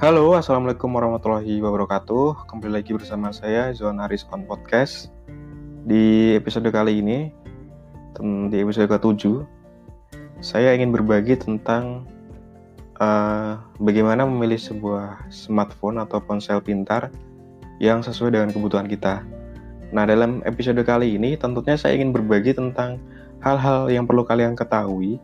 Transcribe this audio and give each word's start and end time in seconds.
Halo, 0.00 0.32
Assalamualaikum 0.32 0.96
warahmatullahi 0.96 1.60
wabarakatuh. 1.60 2.48
Kembali 2.48 2.80
lagi 2.80 2.96
bersama 2.96 3.36
saya, 3.36 3.68
Zon 3.76 4.00
Aris 4.00 4.24
on 4.32 4.48
Podcast. 4.48 5.12
Di 5.84 6.32
episode 6.32 6.72
kali 6.72 7.04
ini, 7.04 7.28
di 8.48 8.56
episode 8.64 8.88
ke-7, 8.88 9.44
saya 10.40 10.72
ingin 10.72 10.88
berbagi 10.88 11.36
tentang 11.36 12.08
uh, 12.96 13.60
bagaimana 13.76 14.24
memilih 14.24 14.56
sebuah 14.56 15.28
smartphone 15.28 16.00
atau 16.00 16.16
ponsel 16.16 16.64
pintar 16.64 17.12
yang 17.76 18.00
sesuai 18.00 18.32
dengan 18.32 18.56
kebutuhan 18.56 18.88
kita. 18.88 19.20
Nah, 19.92 20.08
dalam 20.08 20.40
episode 20.48 20.80
kali 20.80 21.20
ini, 21.20 21.36
tentunya 21.36 21.76
saya 21.76 22.00
ingin 22.00 22.16
berbagi 22.16 22.56
tentang 22.56 22.96
hal-hal 23.44 23.92
yang 23.92 24.08
perlu 24.08 24.24
kalian 24.24 24.56
ketahui 24.56 25.20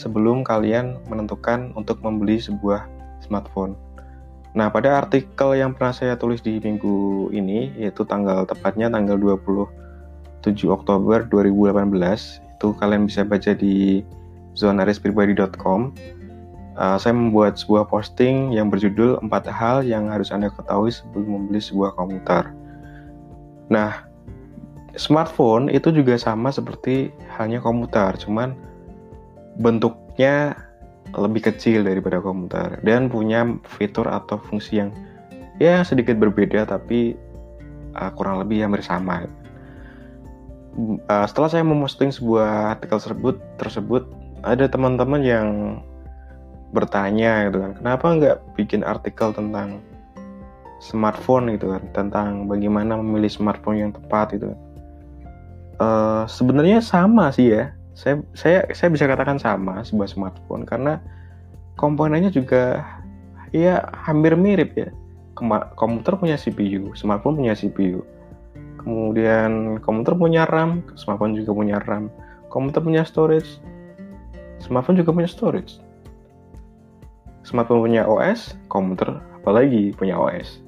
sebelum 0.00 0.40
kalian 0.48 0.96
menentukan 1.12 1.76
untuk 1.76 2.00
membeli 2.00 2.40
sebuah 2.40 2.88
smartphone. 3.20 3.76
Nah, 4.54 4.70
pada 4.70 5.02
artikel 5.02 5.58
yang 5.58 5.74
pernah 5.74 5.90
saya 5.90 6.14
tulis 6.14 6.38
di 6.38 6.62
minggu 6.62 7.28
ini, 7.34 7.74
yaitu 7.74 8.06
tanggal 8.06 8.46
tepatnya 8.46 8.86
tanggal 8.86 9.18
27 9.18 10.70
Oktober 10.70 11.26
2018, 11.26 12.38
itu 12.38 12.68
kalian 12.78 13.10
bisa 13.10 13.26
baca 13.26 13.50
di 13.50 14.06
zonarispribadi.com. 14.54 15.90
Uh, 16.74 16.98
saya 16.98 17.14
membuat 17.14 17.58
sebuah 17.58 17.86
posting 17.86 18.54
yang 18.54 18.70
berjudul 18.70 19.22
empat 19.22 19.46
hal 19.50 19.86
yang 19.86 20.10
harus 20.10 20.30
Anda 20.30 20.50
ketahui 20.50 20.90
sebelum 20.90 21.50
membeli 21.50 21.62
sebuah 21.62 21.98
komputer. 21.98 22.50
Nah, 23.70 24.06
smartphone 24.94 25.70
itu 25.70 25.90
juga 25.90 26.14
sama 26.14 26.54
seperti 26.54 27.10
halnya 27.34 27.58
komputer, 27.58 28.14
cuman 28.22 28.54
bentuknya 29.58 30.58
lebih 31.18 31.50
kecil 31.52 31.86
daripada 31.86 32.18
komputer. 32.18 32.80
Dan 32.82 33.08
punya 33.08 33.46
fitur 33.78 34.06
atau 34.10 34.38
fungsi 34.38 34.82
yang 34.82 34.90
ya 35.62 35.86
sedikit 35.86 36.18
berbeda 36.18 36.66
tapi 36.66 37.14
uh, 37.94 38.10
kurang 38.14 38.42
lebih 38.42 38.66
hampir 38.66 38.82
sama. 38.82 39.26
Uh, 41.06 41.26
setelah 41.30 41.48
saya 41.50 41.62
memposting 41.62 42.10
sebuah 42.10 42.74
artikel 42.74 42.98
tersebut 42.98 43.36
tersebut 43.62 44.02
ada 44.42 44.66
teman-teman 44.66 45.22
yang 45.22 45.48
bertanya 46.74 47.46
gitu 47.46 47.62
kan 47.62 47.78
kenapa 47.78 48.06
nggak 48.18 48.36
bikin 48.58 48.82
artikel 48.82 49.30
tentang 49.30 49.78
smartphone 50.82 51.54
gitu 51.54 51.70
kan? 51.70 51.82
Tentang 51.94 52.50
bagaimana 52.50 52.98
memilih 52.98 53.30
smartphone 53.30 53.86
yang 53.86 53.92
tepat 53.94 54.34
gitu 54.34 54.58
uh, 55.78 56.24
sebenarnya 56.28 56.82
sama 56.82 57.30
sih 57.34 57.54
ya 57.54 57.74
saya 57.94 58.18
saya 58.34 58.66
saya 58.74 58.90
bisa 58.90 59.06
katakan 59.06 59.38
sama 59.38 59.86
sebuah 59.86 60.10
smartphone 60.10 60.66
karena 60.66 60.98
komponennya 61.78 62.34
juga 62.34 62.82
ya 63.54 63.86
hampir 63.94 64.34
mirip 64.34 64.74
ya. 64.74 64.90
komputer 65.74 66.14
punya 66.14 66.38
CPU, 66.38 66.94
smartphone 66.94 67.42
punya 67.42 67.58
CPU. 67.58 68.06
Kemudian 68.78 69.82
komputer 69.82 70.14
punya 70.14 70.46
RAM, 70.46 70.86
smartphone 70.94 71.34
juga 71.34 71.50
punya 71.50 71.82
RAM. 71.82 72.06
Komputer 72.54 72.78
punya 72.86 73.02
storage, 73.02 73.58
smartphone 74.62 75.02
juga 75.02 75.10
punya 75.10 75.26
storage. 75.26 75.82
Smartphone 77.42 77.82
punya 77.82 78.06
OS, 78.06 78.54
komputer 78.70 79.18
apalagi 79.42 79.90
punya 79.98 80.14
OS. 80.14 80.62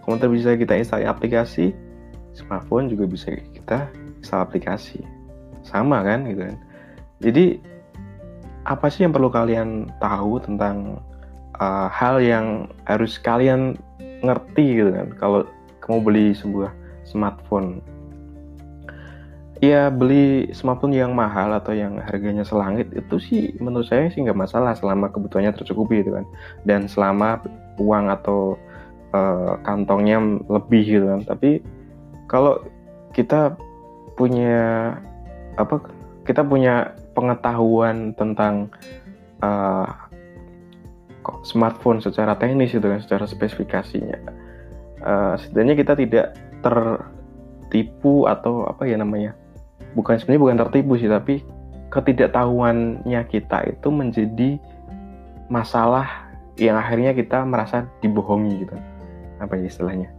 Komputer 0.00 0.32
bisa 0.32 0.50
kita 0.56 0.72
install 0.80 1.04
aplikasi, 1.04 1.76
smartphone 2.32 2.88
juga 2.88 3.04
bisa 3.04 3.36
kita 3.52 3.92
install 4.24 4.48
aplikasi 4.48 5.17
sama 5.68 6.00
kan 6.00 6.24
gitu 6.24 6.48
kan. 6.48 6.56
Jadi 7.20 7.60
apa 8.64 8.88
sih 8.88 9.04
yang 9.04 9.12
perlu 9.12 9.28
kalian 9.28 9.92
tahu 10.00 10.40
tentang 10.40 11.00
uh, 11.60 11.88
hal 11.92 12.20
yang 12.20 12.68
harus 12.88 13.20
kalian 13.20 13.76
ngerti 14.24 14.80
gitu 14.82 14.90
kan? 14.92 15.08
Kalau 15.20 15.40
kamu 15.84 15.98
beli 16.04 16.26
sebuah 16.32 16.72
smartphone. 17.08 17.80
Ya 19.58 19.90
beli 19.90 20.54
smartphone 20.54 20.94
yang 20.94 21.18
mahal 21.18 21.50
atau 21.50 21.74
yang 21.74 21.98
harganya 21.98 22.46
selangit 22.46 22.94
itu 22.94 23.16
sih 23.18 23.42
menurut 23.58 23.90
saya 23.90 24.06
sih 24.06 24.22
nggak 24.22 24.38
masalah 24.38 24.70
selama 24.78 25.10
kebutuhannya 25.10 25.50
tercukupi 25.56 26.06
gitu 26.06 26.14
kan. 26.14 26.24
Dan 26.62 26.86
selama 26.86 27.42
uang 27.80 28.06
atau 28.12 28.54
uh, 29.16 29.58
kantongnya 29.66 30.20
lebih 30.46 30.84
gitu 30.86 31.06
kan. 31.10 31.26
Tapi 31.26 31.64
kalau 32.30 32.62
kita 33.16 33.56
punya 34.14 34.94
apa 35.58 35.82
kita 36.22 36.46
punya 36.46 36.94
pengetahuan 37.12 38.14
tentang 38.14 38.70
uh, 39.42 39.88
smartphone 41.42 41.98
secara 42.00 42.38
teknis 42.38 42.72
itu 42.72 42.84
kan 42.84 43.02
secara 43.02 43.24
spesifikasinya. 43.26 44.18
Uh, 44.98 45.34
setidaknya 45.38 45.74
kita 45.78 45.92
tidak 45.98 46.26
tertipu 46.62 48.26
atau 48.26 48.66
apa 48.66 48.82
ya 48.86 48.98
namanya 48.98 49.30
bukan 49.94 50.18
sebenarnya 50.18 50.42
bukan 50.42 50.58
tertipu 50.66 50.92
sih 50.98 51.06
tapi 51.06 51.46
ketidaktahuannya 51.88 53.22
kita 53.30 53.58
itu 53.72 53.88
menjadi 53.88 54.50
masalah 55.48 56.28
yang 56.60 56.76
akhirnya 56.76 57.14
kita 57.14 57.46
merasa 57.46 57.86
dibohongi 58.04 58.66
gitu. 58.66 58.76
Apa 59.38 59.56
ya 59.56 59.70
istilahnya? 59.70 60.10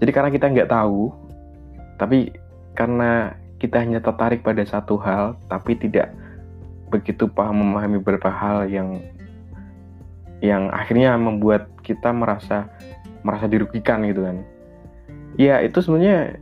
Jadi 0.00 0.10
karena 0.14 0.30
kita 0.32 0.46
nggak 0.48 0.70
tahu 0.70 1.12
tapi 2.00 2.32
karena 2.74 3.34
kita 3.64 3.80
hanya 3.80 4.04
tertarik 4.04 4.44
pada 4.44 4.60
satu 4.68 5.00
hal 5.00 5.40
tapi 5.48 5.72
tidak 5.80 6.12
begitu 6.92 7.24
paham 7.24 7.64
memahami 7.64 7.96
beberapa 8.04 8.28
hal 8.28 8.68
yang 8.68 9.00
yang 10.44 10.68
akhirnya 10.68 11.16
membuat 11.16 11.72
kita 11.80 12.12
merasa 12.12 12.68
merasa 13.24 13.48
dirugikan 13.48 14.04
gitu 14.04 14.28
kan. 14.28 14.44
Ya 15.40 15.64
itu 15.64 15.80
sebenarnya 15.80 16.36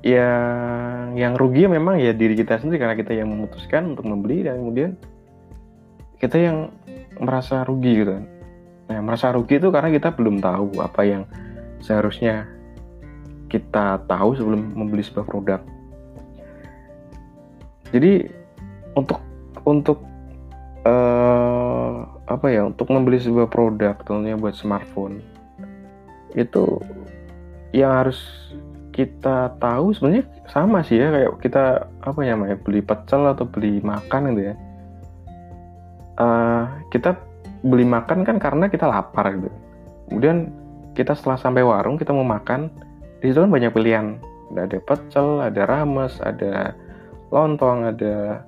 ya 0.00 0.30
yang 1.12 1.36
rugi 1.36 1.68
memang 1.68 2.00
ya 2.00 2.16
diri 2.16 2.32
kita 2.32 2.56
sendiri 2.56 2.80
karena 2.80 2.96
kita 2.96 3.12
yang 3.12 3.28
memutuskan 3.28 3.92
untuk 3.92 4.08
membeli 4.08 4.48
dan 4.48 4.64
kemudian 4.64 4.96
kita 6.16 6.40
yang 6.40 6.72
merasa 7.20 7.68
rugi 7.68 8.00
gitu 8.00 8.16
kan. 8.16 8.24
Nah 8.88 8.98
merasa 9.04 9.28
rugi 9.36 9.60
itu 9.60 9.68
karena 9.68 9.92
kita 9.92 10.16
belum 10.16 10.40
tahu 10.40 10.80
apa 10.80 11.04
yang 11.04 11.22
seharusnya 11.84 12.48
kita 13.52 14.00
tahu 14.08 14.32
sebelum 14.34 14.72
membeli 14.72 15.04
sebuah 15.04 15.28
produk 15.28 15.60
jadi 17.94 18.28
untuk 18.96 19.20
untuk 19.64 19.98
uh, 20.84 22.04
apa 22.28 22.46
ya 22.52 22.68
untuk 22.68 22.92
membeli 22.92 23.20
sebuah 23.20 23.48
produk 23.48 23.96
tentunya 24.04 24.36
buat 24.36 24.56
smartphone 24.56 25.24
itu 26.36 26.80
yang 27.72 28.04
harus 28.04 28.20
kita 28.98 29.54
tahu 29.62 29.94
sebenarnya 29.94 30.26
sama 30.50 30.82
sih 30.82 30.98
ya 30.98 31.14
kayak 31.14 31.30
kita 31.38 31.86
apa 32.02 32.18
ya 32.26 32.34
namanya 32.34 32.58
beli 32.58 32.82
pecel 32.82 33.30
atau 33.30 33.46
beli 33.46 33.78
makan 33.78 34.34
gitu 34.34 34.42
ya. 34.50 34.54
Uh, 36.18 36.66
kita 36.90 37.14
beli 37.62 37.86
makan 37.86 38.26
kan 38.26 38.42
karena 38.42 38.66
kita 38.66 38.90
lapar 38.90 39.38
gitu. 39.38 39.54
Kemudian 40.10 40.50
kita 40.98 41.14
setelah 41.14 41.38
sampai 41.38 41.62
warung 41.62 41.94
kita 41.94 42.10
mau 42.10 42.26
makan 42.26 42.74
di 43.22 43.30
situ 43.30 43.38
kan 43.38 43.54
banyak 43.54 43.70
pilihan. 43.70 44.18
Ada 44.50 44.82
pecel 44.82 45.46
ada 45.46 45.62
rames 45.62 46.18
ada 46.18 46.74
lontong 47.28 47.92
ada 47.94 48.42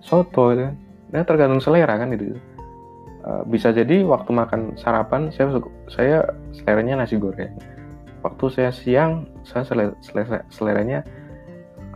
soto 0.00 0.54
kan 0.54 0.74
nah, 1.12 1.24
tergantung 1.26 1.60
selera 1.60 1.98
kan 1.98 2.14
itu. 2.14 2.36
Uh, 3.20 3.44
bisa 3.52 3.68
jadi 3.68 4.00
waktu 4.08 4.32
makan 4.32 4.80
sarapan 4.80 5.28
saya 5.28 5.60
saya 5.92 6.18
seleranya 6.56 7.04
nasi 7.04 7.20
goreng. 7.20 7.52
Waktu 8.24 8.44
saya 8.48 8.70
siang 8.72 9.28
saya 9.44 9.64
selera, 9.68 9.92
selera, 10.00 10.40
seleranya 10.48 11.04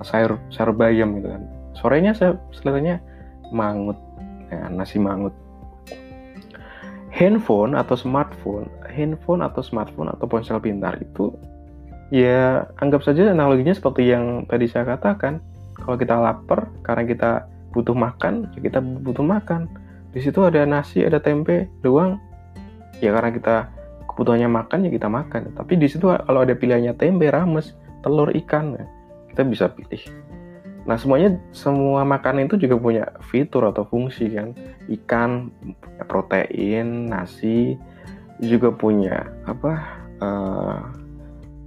sayur 0.05 0.37
sayur 0.53 0.77
bayam 0.77 1.17
gitu 1.17 1.33
kan. 1.33 1.43
Sorenya 1.75 2.13
saya 2.13 2.37
seleranya 2.53 3.01
mangut 3.55 3.97
ya, 4.53 4.69
nasi 4.69 5.01
mangut. 5.01 5.33
Handphone 7.15 7.79
atau 7.79 7.95
smartphone 7.95 8.69
handphone 8.95 9.43
atau 9.43 9.61
smartphone 9.61 10.15
atau 10.15 10.31
ponsel 10.31 10.63
pintar 10.63 10.97
itu 11.03 11.35
ya 12.15 12.71
anggap 12.79 13.03
saja 13.03 13.35
analoginya 13.35 13.75
seperti 13.75 14.15
yang 14.15 14.47
tadi 14.47 14.71
saya 14.71 14.95
katakan 14.95 15.43
kalau 15.81 15.97
kita 15.99 16.15
lapar 16.17 16.71
karena 16.87 17.03
kita 17.07 17.31
butuh 17.75 17.97
makan 17.97 18.47
ya 18.55 18.61
kita 18.63 18.79
butuh 18.81 19.27
makan. 19.27 19.67
Di 20.15 20.23
situ 20.23 20.47
ada 20.47 20.63
nasi 20.63 21.03
ada 21.03 21.19
tempe 21.19 21.67
doang 21.83 22.23
ya 23.03 23.11
karena 23.11 23.35
kita 23.35 23.57
kebutuhannya 24.07 24.47
makan 24.47 24.87
ya 24.87 24.91
kita 24.95 25.11
makan. 25.11 25.51
Tapi 25.59 25.75
di 25.75 25.91
situ 25.91 26.07
kalau 26.07 26.47
ada 26.47 26.55
pilihannya 26.55 26.95
tempe 26.95 27.27
rames 27.35 27.75
telur 28.07 28.31
ikan 28.31 28.79
ya, 28.79 28.85
kita 29.35 29.43
bisa 29.43 29.67
pilih. 29.75 30.01
Nah 30.85 31.01
semuanya 31.01 31.41
semua 31.51 32.05
makanan 32.05 32.47
itu 32.47 32.61
juga 32.61 32.77
punya 32.79 33.05
fitur 33.27 33.67
atau 33.67 33.83
fungsi 33.89 34.31
kan. 34.31 34.55
Ikan 34.87 35.51
protein 36.07 37.11
nasi 37.11 37.75
juga 38.39 38.71
punya 38.71 39.25
apa 39.49 39.73
uh, 40.23 41.04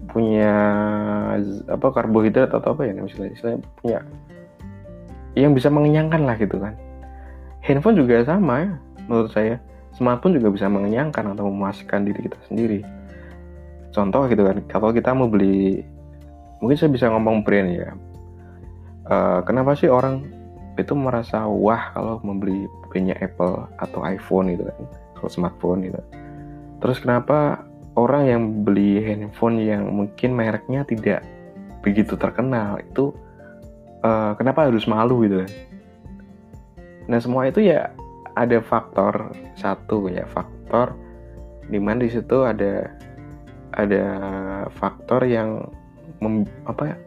punya 0.07 0.53
apa 1.67 1.87
karbohidrat 1.91 2.49
atau 2.49 2.73
apa 2.73 2.87
ya 2.87 2.95
misalnya, 2.95 3.31
misalnya 3.35 3.59
punya 3.79 3.99
yang 5.37 5.53
bisa 5.53 5.69
mengenyangkan 5.69 6.25
lah 6.25 6.35
gitu 6.39 6.57
kan. 6.57 6.73
Handphone 7.61 7.99
juga 7.99 8.23
sama 8.25 8.65
ya 8.65 8.71
menurut 9.05 9.31
saya. 9.31 9.61
Smartphone 9.97 10.37
juga 10.37 10.53
bisa 10.53 10.69
mengenyangkan 10.69 11.33
atau 11.33 11.49
memuaskan 11.49 12.05
diri 12.05 12.29
kita 12.29 12.37
sendiri. 12.45 12.85
Contoh 13.89 14.29
gitu 14.29 14.45
kan 14.45 14.61
kalau 14.69 14.93
kita 14.93 15.09
mau 15.09 15.25
beli 15.25 15.81
mungkin 16.61 16.77
saya 16.77 16.89
bisa 16.93 17.09
ngomong 17.09 17.41
brand 17.41 17.69
ya. 17.69 17.89
Uh, 19.07 19.39
kenapa 19.41 19.73
sih 19.73 19.89
orang 19.89 20.27
itu 20.77 20.93
merasa 20.93 21.49
wah 21.49 21.89
kalau 21.97 22.21
membeli 22.21 22.69
brandnya 22.89 23.17
Apple 23.17 23.65
atau 23.81 23.99
iPhone 24.05 24.53
gitu 24.53 24.69
kan 24.69 24.77
kalau 25.17 25.29
smartphone 25.33 25.79
gitu. 25.89 26.01
Terus 26.77 26.97
kenapa 27.01 27.66
orang 27.97 28.23
yang 28.29 28.41
beli 28.61 29.01
handphone 29.01 29.57
yang 29.57 29.89
mungkin 29.89 30.37
mereknya 30.37 30.85
tidak 30.85 31.25
begitu 31.81 32.13
terkenal 32.13 32.77
itu 32.77 33.09
uh, 34.05 34.37
kenapa 34.37 34.69
harus 34.69 34.85
malu 34.85 35.25
gitu 35.25 35.41
kan? 35.41 35.51
Nah 37.09 37.17
semua 37.17 37.49
itu 37.49 37.65
ya 37.65 37.89
ada 38.37 38.61
faktor 38.61 39.33
satu 39.57 40.13
ya 40.13 40.29
faktor 40.29 40.93
di 41.67 41.81
mana 41.81 42.05
di 42.05 42.13
situ 42.13 42.45
ada 42.45 42.93
ada 43.73 44.05
faktor 44.77 45.25
yang 45.25 45.65
mem, 46.21 46.45
apa 46.69 46.93
ya 46.93 46.97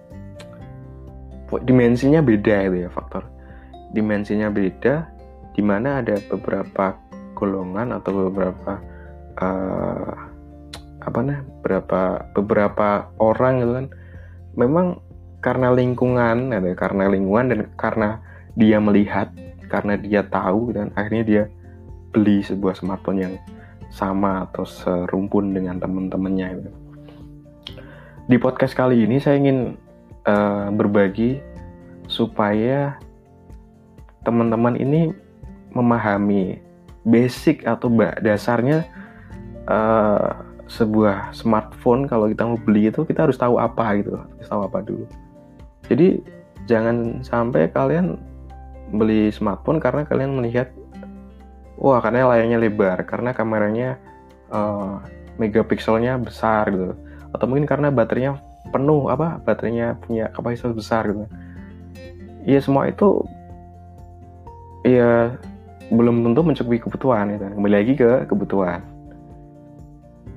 dimensinya 1.63 2.21
beda 2.23 2.67
itu 2.67 2.77
ya 2.87 2.91
faktor 2.91 3.27
dimensinya 3.95 4.51
beda 4.51 5.07
di 5.55 5.63
mana 5.63 6.03
ada 6.03 6.19
beberapa 6.31 6.95
golongan 7.35 7.95
atau 7.99 8.31
beberapa 8.31 8.79
uh, 9.43 10.30
apa 11.01 11.19
nih 11.25 11.41
beberapa 11.61 12.03
beberapa 12.37 12.89
orang 13.17 13.55
gitu 13.65 13.73
kan 13.73 13.87
memang 14.57 14.87
karena 15.41 15.73
lingkungan 15.73 16.53
ada 16.53 16.73
karena 16.77 17.09
lingkungan 17.09 17.47
dan 17.49 17.61
karena 17.81 18.09
dia 18.55 18.77
melihat 18.77 19.33
karena 19.73 19.97
dia 19.97 20.21
tahu 20.27 20.77
dan 20.77 20.93
akhirnya 20.99 21.25
dia 21.25 21.43
beli 22.13 22.45
sebuah 22.45 22.77
smartphone 22.77 23.21
yang 23.23 23.35
sama 23.91 24.47
atau 24.51 24.67
serumpun 24.67 25.55
dengan 25.55 25.79
teman-temannya 25.79 26.49
gitu. 26.63 26.71
Di 28.31 28.37
podcast 28.39 28.75
kali 28.79 29.03
ini 29.03 29.19
saya 29.19 29.39
ingin 29.39 29.75
uh, 30.27 30.71
berbagi 30.71 31.43
supaya 32.07 32.99
teman-teman 34.23 34.79
ini 34.79 35.11
memahami 35.75 36.59
basic 37.07 37.63
atau 37.67 37.91
dasarnya 38.21 38.87
uh, 39.67 40.50
sebuah 40.71 41.35
smartphone 41.35 42.07
kalau 42.07 42.31
kita 42.31 42.47
mau 42.47 42.55
beli 42.55 42.87
itu 42.87 43.03
kita 43.03 43.27
harus 43.27 43.35
tahu 43.35 43.59
apa 43.59 43.99
gitu. 43.99 44.15
Harus 44.15 44.47
tahu 44.47 44.63
apa 44.63 44.79
dulu. 44.87 45.05
Jadi 45.91 46.23
jangan 46.71 47.27
sampai 47.27 47.67
kalian 47.75 48.15
beli 48.95 49.35
smartphone 49.35 49.83
karena 49.83 50.07
kalian 50.07 50.39
melihat 50.39 50.71
wah 51.75 51.99
karena 51.99 52.31
layarnya 52.31 52.63
lebar 52.63 53.03
karena 53.03 53.35
kameranya 53.35 53.99
uh, 54.55 55.03
megapikselnya 55.43 56.23
besar 56.23 56.71
gitu. 56.71 56.95
Atau 57.35 57.51
mungkin 57.51 57.67
karena 57.67 57.91
baterainya 57.91 58.39
penuh 58.71 59.11
apa 59.11 59.43
baterainya 59.43 59.99
punya 59.99 60.31
kapasitas 60.31 60.71
besar 60.71 61.11
gitu. 61.11 61.27
Iya 62.47 62.63
semua 62.63 62.87
itu 62.87 63.27
iya 64.87 65.35
belum 65.91 66.23
tentu 66.23 66.47
mencukupi 66.47 66.79
kebutuhan 66.79 67.35
gitu. 67.35 67.43
kembali 67.59 67.75
lagi 67.75 67.93
ke 67.99 68.11
kebutuhan 68.31 68.90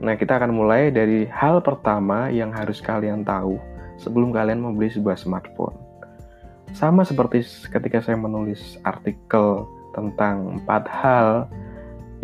nah 0.04 0.20
kita 0.20 0.36
akan 0.36 0.52
mulai 0.52 0.92
dari 0.92 1.24
hal 1.32 1.64
pertama 1.64 2.28
yang 2.28 2.52
harus 2.52 2.84
kalian 2.84 3.24
tahu 3.24 3.56
sebelum 3.96 4.36
kalian 4.36 4.60
membeli 4.60 4.92
sebuah 4.92 5.16
smartphone 5.16 5.80
sama 6.74 7.06
seperti 7.06 7.46
ketika 7.70 8.02
saya 8.02 8.18
menulis 8.18 8.82
artikel 8.82 9.70
tentang 9.94 10.58
empat 10.60 10.90
hal 10.90 11.46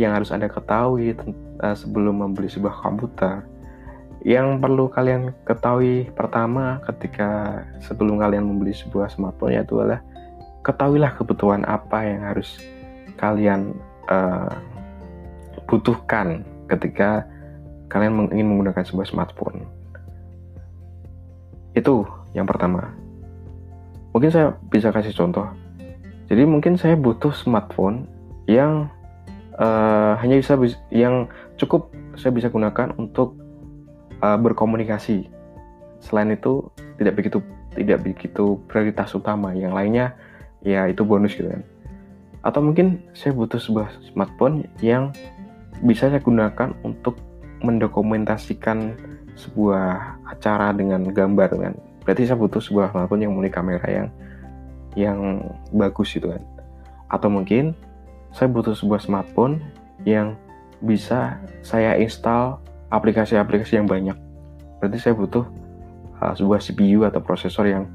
yang 0.01 0.17
harus 0.17 0.33
Anda 0.33 0.49
ketahui 0.49 1.13
uh, 1.61 1.77
sebelum 1.77 2.25
membeli 2.25 2.49
sebuah 2.49 2.81
komputer. 2.81 3.45
Yang 4.25 4.59
perlu 4.59 4.91
kalian 4.91 5.31
ketahui 5.47 6.11
pertama 6.11 6.83
ketika 6.83 7.61
sebelum 7.79 8.19
kalian 8.19 8.43
membeli 8.49 8.75
sebuah 8.75 9.13
smartphone 9.13 9.55
yaitu 9.55 9.79
adalah 9.79 10.03
ketahuilah 10.65 11.15
kebutuhan 11.15 11.63
apa 11.63 12.03
yang 12.03 12.25
harus 12.27 12.59
kalian 13.15 13.77
uh, 14.11 14.51
butuhkan 15.71 16.43
ketika 16.67 17.23
kalian 17.89 18.29
ingin 18.29 18.47
menggunakan 18.47 18.85
sebuah 18.85 19.09
smartphone. 19.09 19.65
Itu 21.73 22.05
yang 22.37 22.45
pertama. 22.45 22.93
Mungkin 24.13 24.29
saya 24.29 24.53
bisa 24.69 24.93
kasih 24.93 25.13
contoh. 25.13 25.49
Jadi 26.29 26.45
mungkin 26.45 26.77
saya 26.77 26.93
butuh 26.93 27.33
smartphone 27.33 28.05
yang 28.45 28.89
uh, 29.57 30.13
hanya 30.21 30.37
bisa 30.37 30.53
yang 30.93 31.25
cukup 31.57 31.89
saya 32.13 32.29
bisa 32.29 32.53
gunakan 32.53 32.93
untuk 33.01 33.33
uh, 34.21 34.37
berkomunikasi. 34.37 35.29
Selain 36.01 36.29
itu 36.29 36.69
tidak 37.01 37.17
begitu 37.17 37.41
tidak 37.73 38.05
begitu 38.05 38.61
prioritas 38.69 39.13
utama. 39.17 39.53
Yang 39.57 39.73
lainnya 39.73 40.05
ya 40.61 40.85
itu 40.85 41.01
bonus 41.01 41.33
gitu 41.33 41.49
kan. 41.49 41.65
Atau 42.45 42.61
mungkin 42.61 43.01
saya 43.17 43.33
butuh 43.33 43.57
sebuah 43.57 43.89
smartphone 44.13 44.69
yang 44.85 45.11
bisa 45.81 46.11
saya 46.11 46.21
gunakan 46.21 46.75
untuk 46.85 47.28
mendokumentasikan 47.63 48.95
sebuah 49.39 50.19
acara 50.27 50.75
dengan 50.75 51.07
gambar 51.07 51.49
kan. 51.55 51.73
Berarti 52.03 52.27
saya 52.27 52.39
butuh 52.39 52.59
sebuah 52.59 52.91
smartphone 52.91 53.23
yang 53.23 53.31
memiliki 53.35 53.55
kamera 53.55 53.87
yang 53.87 54.07
yang 54.97 55.19
bagus 55.71 56.11
gitu 56.11 56.33
kan. 56.33 56.43
Atau 57.07 57.31
mungkin 57.31 57.77
saya 58.35 58.51
butuh 58.51 58.75
sebuah 58.75 59.01
smartphone 59.01 59.61
yang 60.03 60.35
bisa 60.79 61.39
saya 61.61 61.95
install 61.99 62.59
aplikasi-aplikasi 62.89 63.79
yang 63.79 63.87
banyak. 63.87 64.15
Berarti 64.79 64.97
saya 64.99 65.13
butuh 65.15 65.45
uh, 66.23 66.33
sebuah 66.35 66.59
CPU 66.63 67.03
atau 67.07 67.19
prosesor 67.19 67.67
yang 67.67 67.85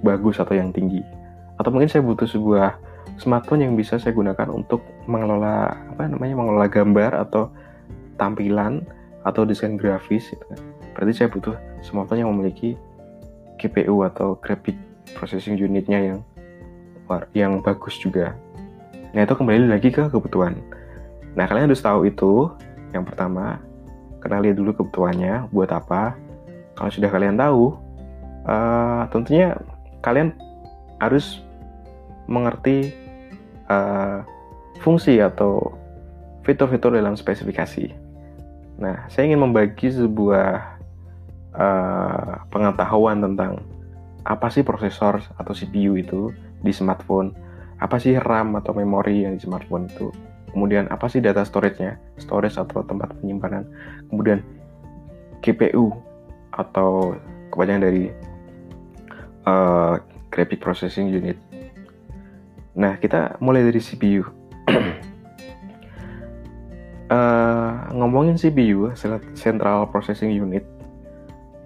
bagus 0.00 0.40
atau 0.40 0.56
yang 0.56 0.72
tinggi. 0.72 1.04
Atau 1.60 1.70
mungkin 1.72 1.92
saya 1.92 2.00
butuh 2.00 2.24
sebuah 2.24 2.80
smartphone 3.20 3.68
yang 3.68 3.76
bisa 3.76 4.00
saya 4.00 4.16
gunakan 4.16 4.48
untuk 4.48 4.80
mengelola 5.04 5.76
apa 5.92 6.08
namanya 6.08 6.34
mengelola 6.40 6.66
gambar 6.72 7.20
atau 7.28 7.52
tampilan 8.16 8.82
atau 9.26 9.44
desain 9.44 9.76
grafis 9.76 10.32
gitu 10.32 10.44
kan. 10.48 10.60
berarti 10.96 11.12
saya 11.12 11.28
butuh 11.28 11.54
smartphone 11.84 12.24
yang 12.24 12.30
memiliki 12.32 12.74
GPU 13.60 14.00
atau 14.08 14.40
graphic 14.40 14.74
processing 15.12 15.60
unitnya 15.60 16.00
yang 16.00 16.18
yang 17.34 17.58
bagus 17.60 17.98
juga. 17.98 18.32
Nah 19.10 19.26
itu 19.26 19.34
kembali 19.34 19.66
lagi 19.66 19.90
ke 19.90 20.06
kebutuhan. 20.08 20.54
Nah 21.34 21.44
kalian 21.50 21.66
harus 21.66 21.82
tahu 21.82 22.06
itu. 22.06 22.50
Yang 22.90 23.14
pertama, 23.14 23.58
kenali 24.22 24.54
dulu 24.54 24.74
kebutuhannya 24.74 25.50
buat 25.50 25.70
apa. 25.74 26.14
Kalau 26.78 26.90
sudah 26.90 27.10
kalian 27.10 27.38
tahu, 27.38 27.74
uh, 28.46 29.06
tentunya 29.10 29.58
kalian 30.00 30.34
harus 31.02 31.42
mengerti 32.30 32.94
uh, 33.66 34.22
fungsi 34.78 35.18
atau 35.18 35.74
fitur-fitur 36.46 36.94
dalam 36.94 37.18
spesifikasi. 37.18 37.99
Nah, 38.80 39.04
saya 39.12 39.28
ingin 39.28 39.44
membagi 39.44 39.92
sebuah 39.92 40.80
uh, 41.52 42.32
pengetahuan 42.48 43.20
tentang 43.20 43.60
apa 44.24 44.48
sih 44.48 44.64
prosesor 44.64 45.20
atau 45.36 45.52
CPU 45.52 46.00
itu 46.00 46.32
di 46.64 46.72
smartphone, 46.72 47.36
apa 47.76 48.00
sih 48.00 48.16
RAM 48.16 48.56
atau 48.56 48.72
memori 48.72 49.28
yang 49.28 49.36
di 49.36 49.44
smartphone 49.44 49.84
itu, 49.88 50.08
kemudian 50.56 50.88
apa 50.88 51.12
sih 51.12 51.20
data 51.20 51.44
storage-nya, 51.44 52.00
storage 52.16 52.56
atau 52.56 52.80
tempat 52.80 53.12
penyimpanan, 53.20 53.68
kemudian 54.08 54.40
GPU 55.44 55.92
atau 56.56 57.16
kepanjangan 57.52 57.84
dari 57.84 58.08
uh, 59.44 60.00
graphic 60.32 60.64
processing 60.64 61.12
unit. 61.12 61.36
Nah, 62.76 62.96
kita 62.96 63.36
mulai 63.44 63.66
dari 63.66 63.80
CPU. 63.82 64.24
uh, 64.24 64.30
eh, 67.12 67.59
ngomongin 67.94 68.36
CPU, 68.38 68.92
Central 69.36 69.88
Processing 69.90 70.32
Unit, 70.34 70.64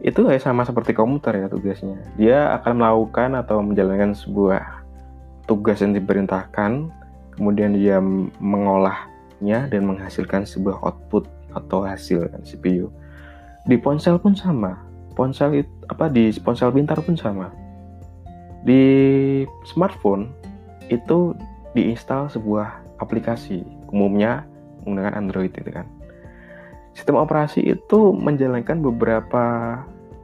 itu 0.05 0.21
ya 0.29 0.37
sama 0.37 0.69
seperti 0.69 0.93
komputer 0.93 1.41
ya 1.41 1.47
tugasnya. 1.49 1.97
Dia 2.21 2.53
akan 2.61 2.77
melakukan 2.77 3.41
atau 3.41 3.65
menjalankan 3.65 4.13
sebuah 4.13 4.85
tugas 5.49 5.81
yang 5.81 5.97
diperintahkan, 5.97 6.93
kemudian 7.37 7.73
dia 7.73 8.01
mengolahnya 8.37 9.69
dan 9.73 9.83
menghasilkan 9.89 10.45
sebuah 10.45 10.85
output 10.85 11.25
atau 11.57 11.89
hasil 11.89 12.29
CPU. 12.45 12.93
Di 13.65 13.81
ponsel 13.81 14.21
pun 14.21 14.37
sama. 14.37 14.77
Ponsel 15.17 15.65
itu 15.65 15.73
apa 15.89 16.13
di 16.13 16.29
ponsel 16.43 16.69
pintar 16.75 17.01
pun 17.01 17.17
sama. 17.17 17.49
Di 18.65 18.85
smartphone 19.65 20.33
itu 20.93 21.33
diinstal 21.73 22.29
sebuah 22.29 23.01
aplikasi, 23.01 23.65
umumnya 23.89 24.45
menggunakan 24.85 25.17
Android 25.17 25.53
itu 25.53 25.71
kan. 25.73 25.89
Sistem 26.95 27.19
operasi 27.19 27.61
itu 27.63 28.15
menjalankan 28.15 28.79
beberapa 28.81 29.45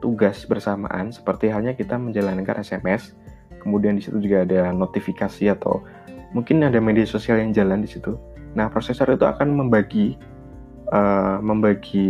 tugas 0.01 0.47
bersamaan 0.49 1.13
seperti 1.13 1.51
halnya 1.51 1.77
kita 1.77 1.93
menjalankan 1.99 2.65
SMS 2.65 3.13
kemudian 3.61 3.93
di 3.93 4.01
situ 4.01 4.17
juga 4.17 4.41
ada 4.41 4.73
notifikasi 4.73 5.53
atau 5.53 5.85
mungkin 6.33 6.65
ada 6.65 6.81
media 6.81 7.05
sosial 7.05 7.37
yang 7.37 7.53
jalan 7.53 7.85
di 7.85 7.89
situ 7.91 8.17
Nah, 8.55 8.67
prosesor 8.67 9.07
itu 9.15 9.23
akan 9.23 9.55
membagi 9.55 10.19
uh, 10.91 11.39
membagi 11.39 12.09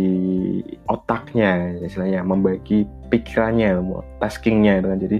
otaknya, 0.90 1.78
istilahnya 1.82 2.26
membagi 2.26 2.86
pikirannya, 3.10 3.78
taskingnya, 4.18 4.82
gitu 4.82 4.88
kan. 4.90 4.98
Jadi 4.98 5.18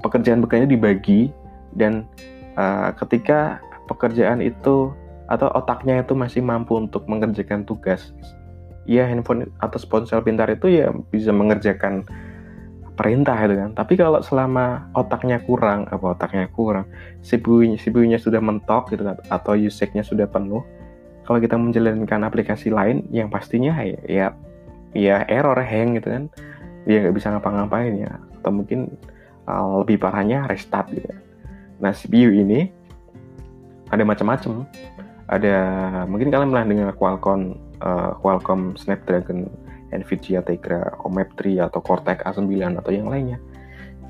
pekerjaan-pekerjaan 0.00 0.72
dibagi 0.72 1.28
dan 1.76 2.08
uh, 2.56 2.90
ketika 2.96 3.60
pekerjaan 3.88 4.40
itu 4.40 4.92
atau 5.28 5.48
otaknya 5.56 6.04
itu 6.04 6.12
masih 6.16 6.40
mampu 6.44 6.76
untuk 6.76 7.04
mengerjakan 7.08 7.64
tugas, 7.64 8.16
ya 8.88 9.06
handphone 9.06 9.50
atau 9.62 9.78
ponsel 9.86 10.22
pintar 10.26 10.50
itu 10.50 10.66
ya 10.68 10.90
bisa 11.10 11.30
mengerjakan 11.30 12.06
perintah 12.92 13.36
itu 13.40 13.54
kan. 13.56 13.70
Tapi 13.72 13.94
kalau 13.96 14.20
selama 14.20 14.92
otaknya 14.92 15.40
kurang, 15.42 15.88
apa 15.88 16.14
otaknya 16.14 16.46
kurang, 16.52 16.86
CPU-nya 17.24 18.18
sudah 18.20 18.40
mentok 18.42 18.92
gitu 18.92 19.02
kan 19.06 19.18
atau 19.32 19.56
usage-nya 19.56 20.04
sudah 20.04 20.28
penuh, 20.28 20.62
kalau 21.24 21.38
kita 21.40 21.56
menjalankan 21.56 22.22
aplikasi 22.26 22.68
lain 22.68 23.06
yang 23.08 23.32
pastinya 23.32 23.78
ya 23.80 23.98
ya, 24.06 24.26
ya 24.92 25.16
error 25.26 25.58
hang 25.58 25.96
gitu 25.98 26.12
kan. 26.12 26.24
Dia 26.84 27.06
nggak 27.06 27.14
bisa 27.14 27.30
ngapa-ngapain 27.32 27.94
ya 27.94 28.12
atau 28.42 28.50
mungkin 28.50 28.90
uh, 29.46 29.82
lebih 29.86 30.02
parahnya 30.02 30.44
restart 30.50 30.90
gitu. 30.92 31.06
Kan. 31.08 31.20
Nah, 31.82 31.92
CPU 31.94 32.30
ini 32.30 32.70
ada 33.90 34.02
macam-macam. 34.06 34.66
Ada 35.32 35.56
mungkin 36.10 36.28
kalian 36.28 36.50
pernah 36.52 36.66
dengan 36.68 36.86
Qualcomm 36.92 37.71
uh, 37.82 38.16
Qualcomm 38.22 38.78
Snapdragon 38.78 39.50
Nvidia 39.92 40.40
Tegra 40.40 40.96
OMAP 41.04 41.36
3 41.36 41.68
atau 41.68 41.80
Cortex 41.84 42.24
A9 42.24 42.48
atau 42.80 42.92
yang 42.94 43.12
lainnya 43.12 43.42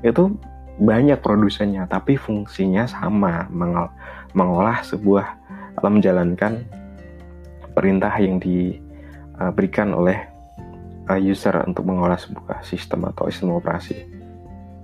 itu 0.05 0.31
banyak 0.79 1.19
produsennya 1.21 1.85
tapi 1.85 2.17
fungsinya 2.17 2.87
sama 2.89 3.45
mengol 3.51 3.91
mengolah 4.33 4.81
sebuah 4.81 5.27
atau 5.77 5.89
menjalankan 5.89 6.65
perintah 7.73 8.13
yang 8.21 8.37
diberikan 8.37 9.93
oleh 9.93 10.17
uh, 11.09 11.19
user 11.19 11.53
untuk 11.65 11.85
mengolah 11.89 12.17
sebuah 12.17 12.61
sistem 12.65 13.09
atau 13.09 13.27
sistem 13.29 13.57
operasi. 13.57 13.97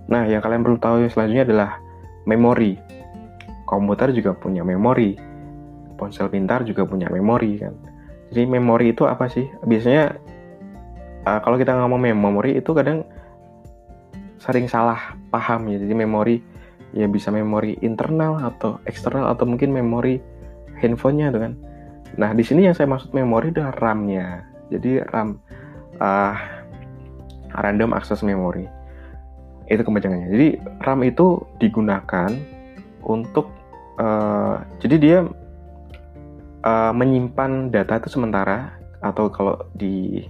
Nah, 0.09 0.25
yang 0.25 0.41
kalian 0.41 0.65
perlu 0.65 0.77
tahu 0.81 1.05
selanjutnya 1.05 1.45
adalah 1.45 1.71
memori. 2.25 2.73
Komputer 3.69 4.09
juga 4.09 4.33
punya 4.33 4.65
memori. 4.65 5.13
Ponsel 5.93 6.31
pintar 6.31 6.65
juga 6.65 6.87
punya 6.89 7.05
memori 7.13 7.61
kan. 7.61 7.75
Jadi 8.29 8.45
memori 8.45 8.93
itu 8.93 9.09
apa 9.09 9.25
sih? 9.25 9.49
Biasanya 9.65 10.17
uh, 11.25 11.39
kalau 11.41 11.57
kita 11.57 11.73
ngomong 11.73 12.13
memori 12.13 12.57
itu 12.57 12.71
kadang 12.77 13.05
sering 14.39 14.69
salah 14.69 15.17
paham 15.33 15.67
ya. 15.69 15.77
Jadi 15.81 15.93
memori 15.93 16.35
ya 16.93 17.05
bisa 17.05 17.29
memori 17.29 17.77
internal 17.85 18.41
atau 18.41 18.81
eksternal 18.89 19.29
atau 19.29 19.45
mungkin 19.45 19.73
memori 19.73 20.21
handphonenya 20.81 21.33
tuh 21.33 21.41
kan. 21.49 21.53
Nah 22.17 22.33
di 22.33 22.41
sini 22.41 22.65
yang 22.65 22.73
saya 22.73 22.89
maksud 22.89 23.13
memori 23.13 23.53
adalah 23.53 23.73
RAM-nya. 23.77 24.45
Jadi 24.69 25.01
RAM 25.09 25.37
uh, 26.01 26.35
random 27.57 27.93
access 27.97 28.21
memory. 28.21 28.65
Itu 29.69 29.85
kepanjangannya. 29.85 30.29
Jadi 30.33 30.47
RAM 30.81 31.01
itu 31.05 31.41
digunakan 31.61 32.29
untuk 33.05 33.49
uh, 34.01 34.61
jadi 34.81 34.95
dia 34.97 35.17
uh, 36.63 36.91
menyimpan 36.95 37.71
data 37.71 37.99
itu 37.99 38.09
sementara 38.13 38.75
atau 38.99 39.31
kalau 39.31 39.55
di 39.75 40.27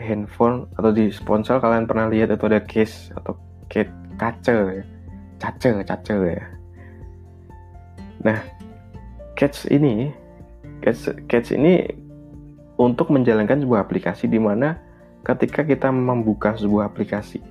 handphone 0.00 0.64
atau 0.80 0.88
di 0.88 1.12
sponsor 1.12 1.60
kalian 1.60 1.84
pernah 1.84 2.08
lihat 2.08 2.32
itu 2.32 2.44
ada 2.48 2.60
case 2.64 3.12
atau 3.12 3.36
case 3.68 3.92
kaca 4.16 4.80
ya? 4.80 4.84
Kaca 5.84 6.16
ya. 6.24 6.44
Nah 8.24 8.38
catch 9.36 9.68
ini 9.72 10.12
catch, 10.84 11.12
catch 11.28 11.52
ini 11.52 11.88
untuk 12.80 13.12
menjalankan 13.12 13.60
sebuah 13.60 13.84
aplikasi 13.84 14.28
di 14.28 14.40
mana 14.40 14.80
ketika 15.24 15.64
kita 15.64 15.92
membuka 15.92 16.56
sebuah 16.56 16.88
aplikasi 16.88 17.44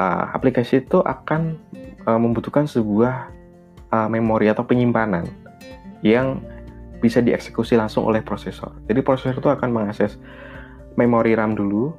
uh, 0.00 0.32
aplikasi 0.32 0.84
itu 0.84 1.00
akan 1.04 1.60
uh, 2.08 2.16
membutuhkan 2.16 2.64
sebuah 2.64 3.28
uh, 3.92 4.08
memori 4.08 4.48
atau 4.48 4.64
penyimpanan 4.64 5.28
yang 6.00 6.40
bisa 7.06 7.22
dieksekusi 7.22 7.78
langsung 7.78 8.02
oleh 8.02 8.26
prosesor. 8.26 8.74
Jadi 8.90 9.00
prosesor 9.06 9.38
itu 9.38 9.46
akan 9.46 9.70
mengakses 9.70 10.18
memori 10.98 11.38
RAM 11.38 11.54
dulu. 11.54 11.94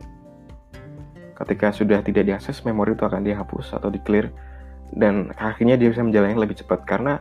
Ketika 1.37 1.71
sudah 1.71 2.03
tidak 2.03 2.27
diakses, 2.27 2.65
memori 2.67 2.97
itu 2.97 3.05
akan 3.07 3.23
dihapus 3.23 3.77
atau 3.77 3.87
di 3.87 4.01
clear 4.03 4.27
dan 4.95 5.35
akhirnya 5.35 5.75
dia 5.75 5.91
bisa 5.91 6.03
menjalani 6.05 6.37
lebih 6.39 6.63
cepat 6.63 6.87
karena 6.87 7.19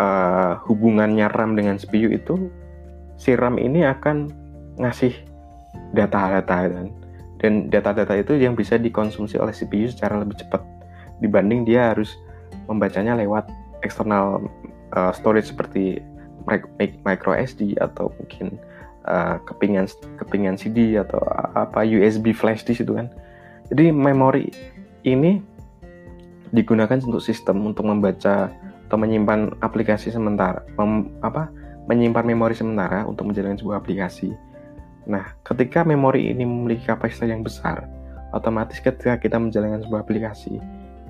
uh, 0.00 0.58
hubungannya 0.66 1.30
RAM 1.30 1.54
dengan 1.54 1.78
CPU 1.78 2.10
itu 2.10 2.50
si 3.14 3.38
RAM 3.38 3.60
ini 3.60 3.86
akan 3.86 4.32
ngasih 4.80 5.14
data-data 5.94 6.66
dan 6.66 6.86
dan 7.36 7.52
data-data 7.68 8.16
itu 8.16 8.34
yang 8.40 8.56
bisa 8.56 8.80
dikonsumsi 8.80 9.38
oleh 9.38 9.52
CPU 9.52 9.86
secara 9.92 10.18
lebih 10.18 10.40
cepat 10.40 10.64
dibanding 11.20 11.68
dia 11.68 11.94
harus 11.94 12.16
membacanya 12.66 13.14
lewat 13.14 13.46
eksternal 13.84 14.50
uh, 14.96 15.12
storage 15.14 15.52
seperti 15.52 16.02
micro 17.02 17.32
SD 17.34 17.76
atau 17.82 18.14
mungkin 18.16 18.58
uh, 19.06 19.38
kepingan 19.46 19.90
kepingan 20.18 20.54
CD 20.58 20.98
atau 20.98 21.18
apa 21.54 21.82
USB 21.82 22.30
flash 22.30 22.62
disk 22.66 22.86
itu 22.86 22.94
kan. 22.94 23.10
Jadi 23.70 23.90
memori 23.90 24.46
ini 25.02 25.42
digunakan 26.54 26.98
untuk 27.02 27.22
sistem 27.22 27.66
untuk 27.66 27.86
membaca 27.86 28.50
atau 28.86 28.98
menyimpan 28.98 29.58
aplikasi 29.66 30.14
sementara, 30.14 30.62
mem, 30.78 31.10
apa 31.26 31.50
menyimpan 31.90 32.22
memori 32.22 32.54
sementara 32.54 33.02
untuk 33.02 33.30
menjalankan 33.30 33.58
sebuah 33.58 33.82
aplikasi. 33.82 34.30
Nah, 35.06 35.34
ketika 35.42 35.86
memori 35.86 36.30
ini 36.30 36.42
memiliki 36.42 36.86
kapasitas 36.86 37.30
yang 37.30 37.42
besar, 37.42 37.86
otomatis 38.34 38.78
ketika 38.82 39.18
kita 39.18 39.38
menjalankan 39.38 39.86
sebuah 39.86 40.02
aplikasi, 40.02 40.58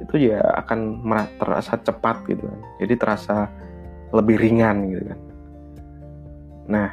itu 0.01 0.15
ya 0.33 0.41
akan 0.65 1.01
terasa 1.41 1.81
cepat 1.81 2.25
gitu 2.29 2.45
kan. 2.45 2.61
Jadi 2.81 2.95
terasa 2.97 3.49
lebih 4.13 4.37
ringan 4.41 4.93
gitu 4.93 5.05
kan. 5.13 5.19
Nah, 6.67 6.91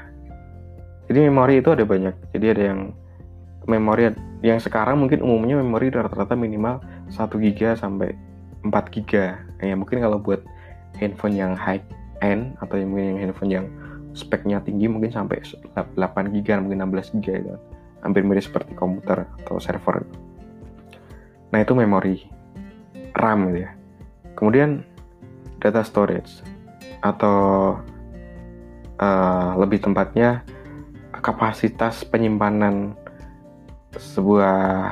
jadi 1.09 1.29
memori 1.29 1.59
itu 1.59 1.69
ada 1.73 1.83
banyak. 1.83 2.15
Jadi 2.31 2.45
ada 2.49 2.63
yang 2.73 2.79
memori 3.67 4.11
yang 4.43 4.59
sekarang 4.59 4.99
mungkin 4.99 5.23
umumnya 5.23 5.59
memori 5.59 5.87
rata-rata 5.87 6.35
minimal 6.35 6.83
1 7.11 7.31
GB 7.31 7.79
sampai 7.79 8.15
4 8.63 8.71
GB. 8.93 9.11
Ya 9.63 9.75
mungkin 9.75 10.03
kalau 10.03 10.19
buat 10.19 10.43
handphone 10.99 11.35
yang 11.35 11.55
high 11.55 11.83
end 12.23 12.55
atau 12.59 12.79
yang 12.79 12.91
mungkin 12.91 13.05
yang 13.15 13.19
handphone 13.29 13.51
yang 13.51 13.65
speknya 14.13 14.61
tinggi 14.61 14.85
mungkin 14.85 15.09
sampai 15.09 15.41
8 15.73 15.95
GB 16.33 16.47
mungkin 16.63 16.85
16 16.85 17.19
GB 17.19 17.27
gitu. 17.43 17.59
Hampir 18.03 18.21
mirip 18.27 18.43
seperti 18.43 18.75
komputer 18.75 19.23
atau 19.43 19.57
server. 19.63 20.03
Nah, 21.55 21.59
itu 21.63 21.71
memori 21.71 22.19
RAM 23.15 23.53
gitu 23.53 23.63
ya. 23.63 23.71
Kemudian 24.35 24.83
data 25.63 25.85
storage 25.87 26.43
atau 26.99 27.79
uh, 28.99 29.55
lebih 29.57 29.81
tempatnya 29.81 30.43
kapasitas 31.23 32.03
penyimpanan 32.03 32.97
sebuah 33.95 34.89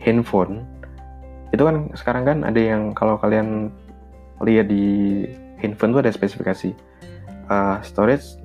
handphone 0.00 0.64
itu 1.52 1.62
kan 1.62 1.92
sekarang 1.92 2.24
kan 2.24 2.38
ada 2.48 2.58
yang 2.58 2.96
kalau 2.96 3.20
kalian 3.20 3.68
lihat 4.40 4.72
di 4.72 5.28
handphone 5.60 5.92
itu 5.94 6.00
ada 6.02 6.12
spesifikasi 6.12 6.70
uh, 7.52 7.78
storage 7.84 8.40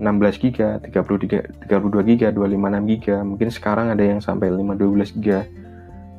16 0.00 0.40
GB, 0.40 0.80
33, 0.80 1.68
32 1.68 2.08
GB, 2.08 2.22
256 2.32 2.88
GB, 2.88 3.06
mungkin 3.20 3.48
sekarang 3.52 3.92
ada 3.92 4.00
yang 4.00 4.24
sampai 4.24 4.48
512 4.48 5.20
GB. 5.20 5.28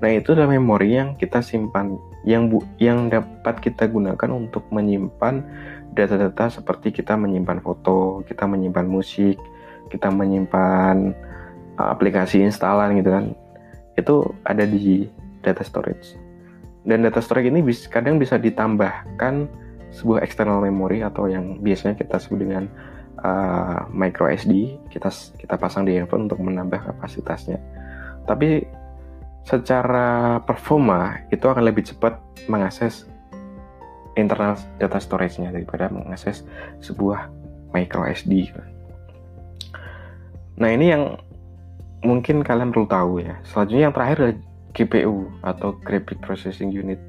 Nah, 0.02 0.10
itu 0.14 0.38
adalah 0.38 0.54
memori 0.54 0.98
yang 0.98 1.18
kita 1.18 1.42
simpan 1.42 1.98
yang 2.22 2.50
bu, 2.50 2.62
yang 2.78 3.10
dapat 3.10 3.58
kita 3.58 3.90
gunakan 3.90 4.30
untuk 4.30 4.70
menyimpan 4.70 5.42
data-data 5.92 6.48
seperti 6.50 6.96
kita 6.96 7.20
menyimpan 7.20 7.60
foto, 7.60 8.24
kita 8.24 8.48
menyimpan 8.48 8.88
musik, 8.88 9.38
kita 9.92 10.08
menyimpan 10.08 11.12
uh, 11.76 11.90
aplikasi 11.92 12.40
instalan 12.44 12.96
gitu 13.00 13.12
kan 13.12 13.26
itu 14.00 14.24
ada 14.48 14.64
di 14.64 15.12
data 15.44 15.62
storage. 15.68 16.16
Dan 16.88 17.04
data 17.06 17.20
storage 17.20 17.52
ini 17.52 17.62
bis, 17.62 17.86
kadang 17.86 18.18
bisa 18.18 18.40
ditambahkan 18.40 19.52
sebuah 19.92 20.24
external 20.24 20.64
memory 20.64 21.04
atau 21.04 21.28
yang 21.28 21.60
biasanya 21.60 22.00
kita 22.00 22.16
sebut 22.18 22.48
dengan 22.48 22.72
uh, 23.20 23.86
micro 23.92 24.32
SD 24.32 24.80
kita 24.88 25.12
kita 25.36 25.60
pasang 25.60 25.84
di 25.84 26.00
handphone 26.00 26.32
untuk 26.32 26.40
menambah 26.40 26.80
kapasitasnya. 26.80 27.60
Tapi 28.24 28.64
secara 29.44 30.40
performa 30.48 31.28
itu 31.34 31.44
akan 31.44 31.64
lebih 31.68 31.84
cepat 31.92 32.18
mengakses 32.48 33.11
internal 34.20 34.60
data 34.78 35.00
storage-nya 35.00 35.56
daripada 35.56 35.88
mengakses 35.88 36.44
sebuah 36.84 37.32
micro 37.72 38.04
SD. 38.04 38.52
Nah 40.60 40.70
ini 40.70 40.92
yang 40.92 41.18
mungkin 42.04 42.44
kalian 42.44 42.76
perlu 42.76 42.88
tahu 42.90 43.24
ya. 43.24 43.40
Selanjutnya 43.48 43.90
yang 43.90 43.96
terakhir 43.96 44.18
adalah 44.20 44.38
GPU 44.72 45.16
atau 45.44 45.76
Graphic 45.84 46.20
Processing 46.24 46.72
Unit. 46.72 47.00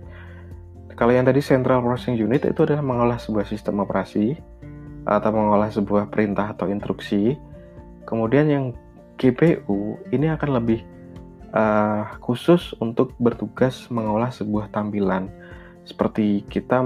Kalau 0.94 1.10
yang 1.10 1.26
tadi 1.26 1.40
Central 1.42 1.82
Processing 1.82 2.20
Unit 2.20 2.44
itu 2.46 2.60
adalah 2.62 2.84
mengolah 2.84 3.18
sebuah 3.18 3.48
sistem 3.48 3.82
operasi 3.82 4.36
atau 5.02 5.30
mengolah 5.34 5.72
sebuah 5.72 6.12
perintah 6.12 6.54
atau 6.54 6.70
instruksi. 6.70 7.34
Kemudian 8.06 8.46
yang 8.50 8.64
GPU 9.18 9.98
ini 10.10 10.30
akan 10.30 10.50
lebih 10.58 10.82
uh, 11.54 12.18
khusus 12.18 12.74
untuk 12.82 13.14
bertugas 13.22 13.86
mengolah 13.88 14.34
sebuah 14.34 14.72
tampilan 14.74 15.30
seperti 15.82 16.46
kita 16.46 16.82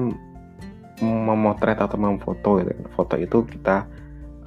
memotret 1.03 1.77
atau 1.77 1.97
memfoto 2.01 2.61
gitu. 2.61 2.73
Foto 2.97 3.15
itu 3.21 3.45
kita 3.45 3.85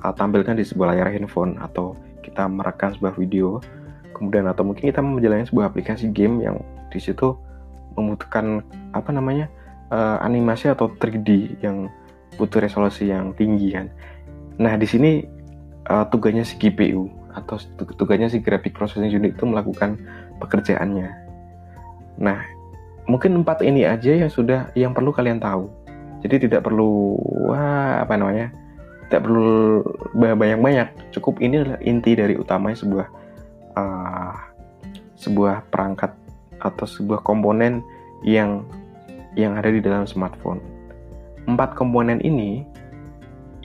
uh, 0.02 0.14
tampilkan 0.14 0.58
di 0.58 0.66
sebuah 0.66 0.96
layar 0.96 1.14
handphone 1.14 1.58
atau 1.62 1.94
kita 2.26 2.50
merekam 2.50 2.94
sebuah 2.94 3.16
video 3.16 3.62
kemudian 4.14 4.52
atau 4.52 4.68
mungkin 4.68 4.92
kita 4.92 5.00
menjalani 5.00 5.48
sebuah 5.48 5.72
aplikasi 5.72 6.12
game 6.12 6.44
yang 6.44 6.60
di 6.92 7.00
situ 7.00 7.40
membutuhkan 7.96 8.66
apa 8.92 9.10
namanya 9.16 9.48
uh, 9.94 10.20
animasi 10.20 10.68
atau 10.68 10.92
3D 10.92 11.62
yang 11.64 11.88
butuh 12.36 12.60
resolusi 12.60 13.08
yang 13.08 13.32
tinggi 13.40 13.72
kan. 13.72 13.88
Nah 14.60 14.76
di 14.76 14.88
sini 14.90 15.24
uh, 15.88 16.04
tugasnya 16.12 16.44
si 16.44 16.60
GPU 16.60 17.08
atau 17.32 17.56
tugasnya 17.96 18.28
si 18.28 18.44
graphic 18.44 18.76
processing 18.76 19.12
unit 19.14 19.40
itu 19.40 19.46
melakukan 19.48 19.96
pekerjaannya. 20.44 21.10
Nah 22.20 22.44
mungkin 23.10 23.42
empat 23.42 23.66
ini 23.66 23.90
aja 23.90 24.14
yang 24.14 24.30
sudah 24.30 24.70
yang 24.78 24.94
perlu 24.94 25.10
kalian 25.10 25.42
tahu. 25.42 25.66
Jadi 26.22 26.46
tidak 26.46 26.70
perlu 26.70 27.18
wah 27.50 28.06
apa 28.06 28.14
namanya 28.14 28.54
tidak 29.10 29.26
perlu 29.26 29.82
banyak-banyak. 30.14 31.10
Cukup 31.18 31.42
ini 31.42 31.66
adalah 31.66 31.82
inti 31.82 32.14
dari 32.14 32.38
utamanya 32.38 32.78
sebuah 32.78 33.08
uh, 33.74 34.36
sebuah 35.18 35.66
perangkat 35.74 36.14
atau 36.62 36.86
sebuah 36.86 37.26
komponen 37.26 37.82
yang 38.22 38.62
yang 39.34 39.58
ada 39.58 39.74
di 39.74 39.82
dalam 39.82 40.06
smartphone. 40.06 40.62
Empat 41.50 41.74
komponen 41.74 42.22
ini 42.22 42.62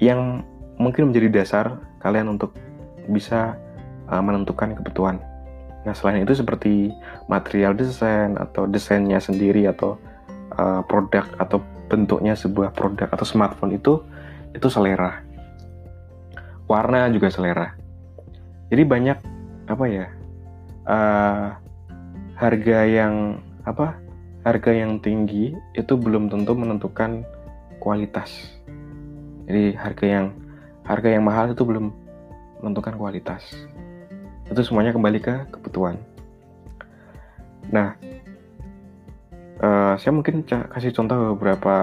yang 0.00 0.40
mungkin 0.80 1.12
menjadi 1.12 1.44
dasar 1.44 1.76
kalian 2.00 2.32
untuk 2.32 2.56
bisa 3.12 3.60
uh, 4.08 4.22
menentukan 4.24 4.72
kebutuhan. 4.80 5.20
Nah, 5.84 5.92
selain 5.92 6.24
itu 6.24 6.32
seperti 6.32 6.88
material 7.28 7.76
desain 7.76 8.40
atau 8.40 8.64
desainnya 8.64 9.20
sendiri 9.20 9.68
atau 9.68 10.00
uh, 10.56 10.80
produk 10.88 11.28
atau 11.36 11.60
bentuknya 11.92 12.32
sebuah 12.32 12.72
produk 12.72 13.12
atau 13.12 13.26
smartphone 13.28 13.76
itu 13.76 14.00
itu 14.56 14.68
selera. 14.72 15.20
Warna 16.64 17.12
juga 17.12 17.28
selera. 17.28 17.76
Jadi 18.72 18.82
banyak 18.88 19.18
apa 19.68 19.84
ya 19.88 20.06
uh, 20.88 21.56
harga 22.36 22.78
yang 22.84 23.40
apa 23.64 23.96
harga 24.44 24.70
yang 24.76 25.00
tinggi 25.00 25.56
itu 25.72 25.94
belum 25.96 26.28
tentu 26.28 26.52
menentukan 26.52 27.24
kualitas 27.80 28.52
jadi 29.48 29.72
harga 29.76 30.04
yang 30.04 30.26
harga 30.84 31.08
yang 31.08 31.24
mahal 31.24 31.48
itu 31.48 31.64
belum 31.64 31.92
menentukan 32.60 33.00
kualitas 33.00 33.40
itu 34.48 34.60
semuanya 34.64 34.92
kembali 34.92 35.18
ke 35.20 35.34
kebutuhan. 35.54 35.96
Nah 37.72 37.96
uh, 39.60 39.94
saya 39.96 40.12
mungkin 40.12 40.44
kasih 40.44 40.92
contoh 40.92 41.36
beberapa 41.36 41.76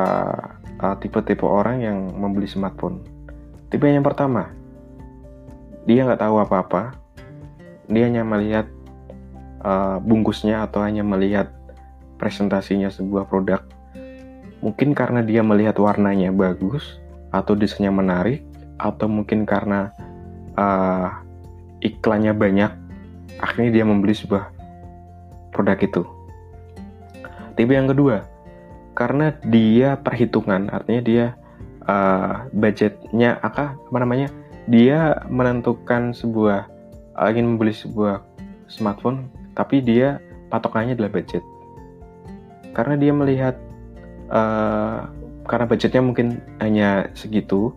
uh, 0.81 0.95
tipe-tipe 0.99 1.45
orang 1.45 1.81
yang 1.81 1.97
membeli 2.13 2.45
smartphone. 2.45 3.01
Tipe 3.71 3.87
yang 3.87 4.05
pertama 4.05 4.51
dia 5.85 6.05
nggak 6.05 6.21
tahu 6.21 6.37
apa-apa. 6.41 6.93
Dia 7.91 8.07
hanya 8.07 8.23
melihat 8.23 8.69
uh, 9.65 9.97
bungkusnya 9.99 10.63
atau 10.63 10.85
hanya 10.85 11.01
melihat 11.01 11.49
presentasinya 12.21 12.93
sebuah 12.93 13.25
produk. 13.25 13.65
Mungkin 14.61 14.93
karena 14.93 15.25
dia 15.25 15.41
melihat 15.41 15.81
warnanya 15.81 16.29
bagus 16.29 17.01
atau 17.33 17.57
desainnya 17.57 17.89
menarik 17.89 18.45
atau 18.77 19.09
mungkin 19.09 19.49
karena 19.49 19.89
uh, 20.53 21.09
iklannya 21.81 22.33
banyak, 22.33 22.71
akhirnya 23.41 23.81
dia 23.81 23.85
membeli 23.85 24.13
sebuah 24.13 24.49
produk 25.53 25.77
itu. 25.81 26.03
Tipe 27.59 27.73
yang 27.75 27.91
kedua, 27.91 28.23
karena 28.95 29.35
dia 29.49 29.99
perhitungan, 29.99 30.71
artinya 30.71 31.01
dia 31.03 31.25
uh, 31.85 32.47
budgetnya 32.55 33.41
apa, 33.43 33.75
apa 33.75 33.97
namanya? 33.99 34.31
Dia 34.69 35.25
menentukan 35.27 36.13
sebuah 36.13 36.69
ingin 37.29 37.53
membeli 37.53 37.75
sebuah 37.75 38.23
smartphone 38.71 39.27
tapi 39.53 39.83
dia 39.83 40.17
patokannya 40.49 40.95
adalah 40.95 41.11
budget 41.11 41.43
karena 42.71 42.95
dia 42.95 43.11
melihat 43.11 43.55
uh, 44.31 45.11
karena 45.45 45.65
budgetnya 45.67 46.01
mungkin 46.01 46.39
hanya 46.63 47.11
segitu 47.13 47.75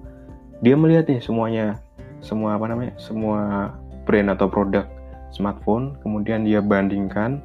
dia 0.62 0.78
melihat 0.78 1.10
nih 1.10 1.20
semuanya 1.20 1.82
semua 2.22 2.56
apa 2.56 2.70
namanya 2.70 2.94
semua 2.96 3.74
brand 4.04 4.30
atau 4.30 4.46
produk 4.46 4.86
smartphone 5.34 5.98
kemudian 6.04 6.46
dia 6.46 6.62
bandingkan 6.62 7.42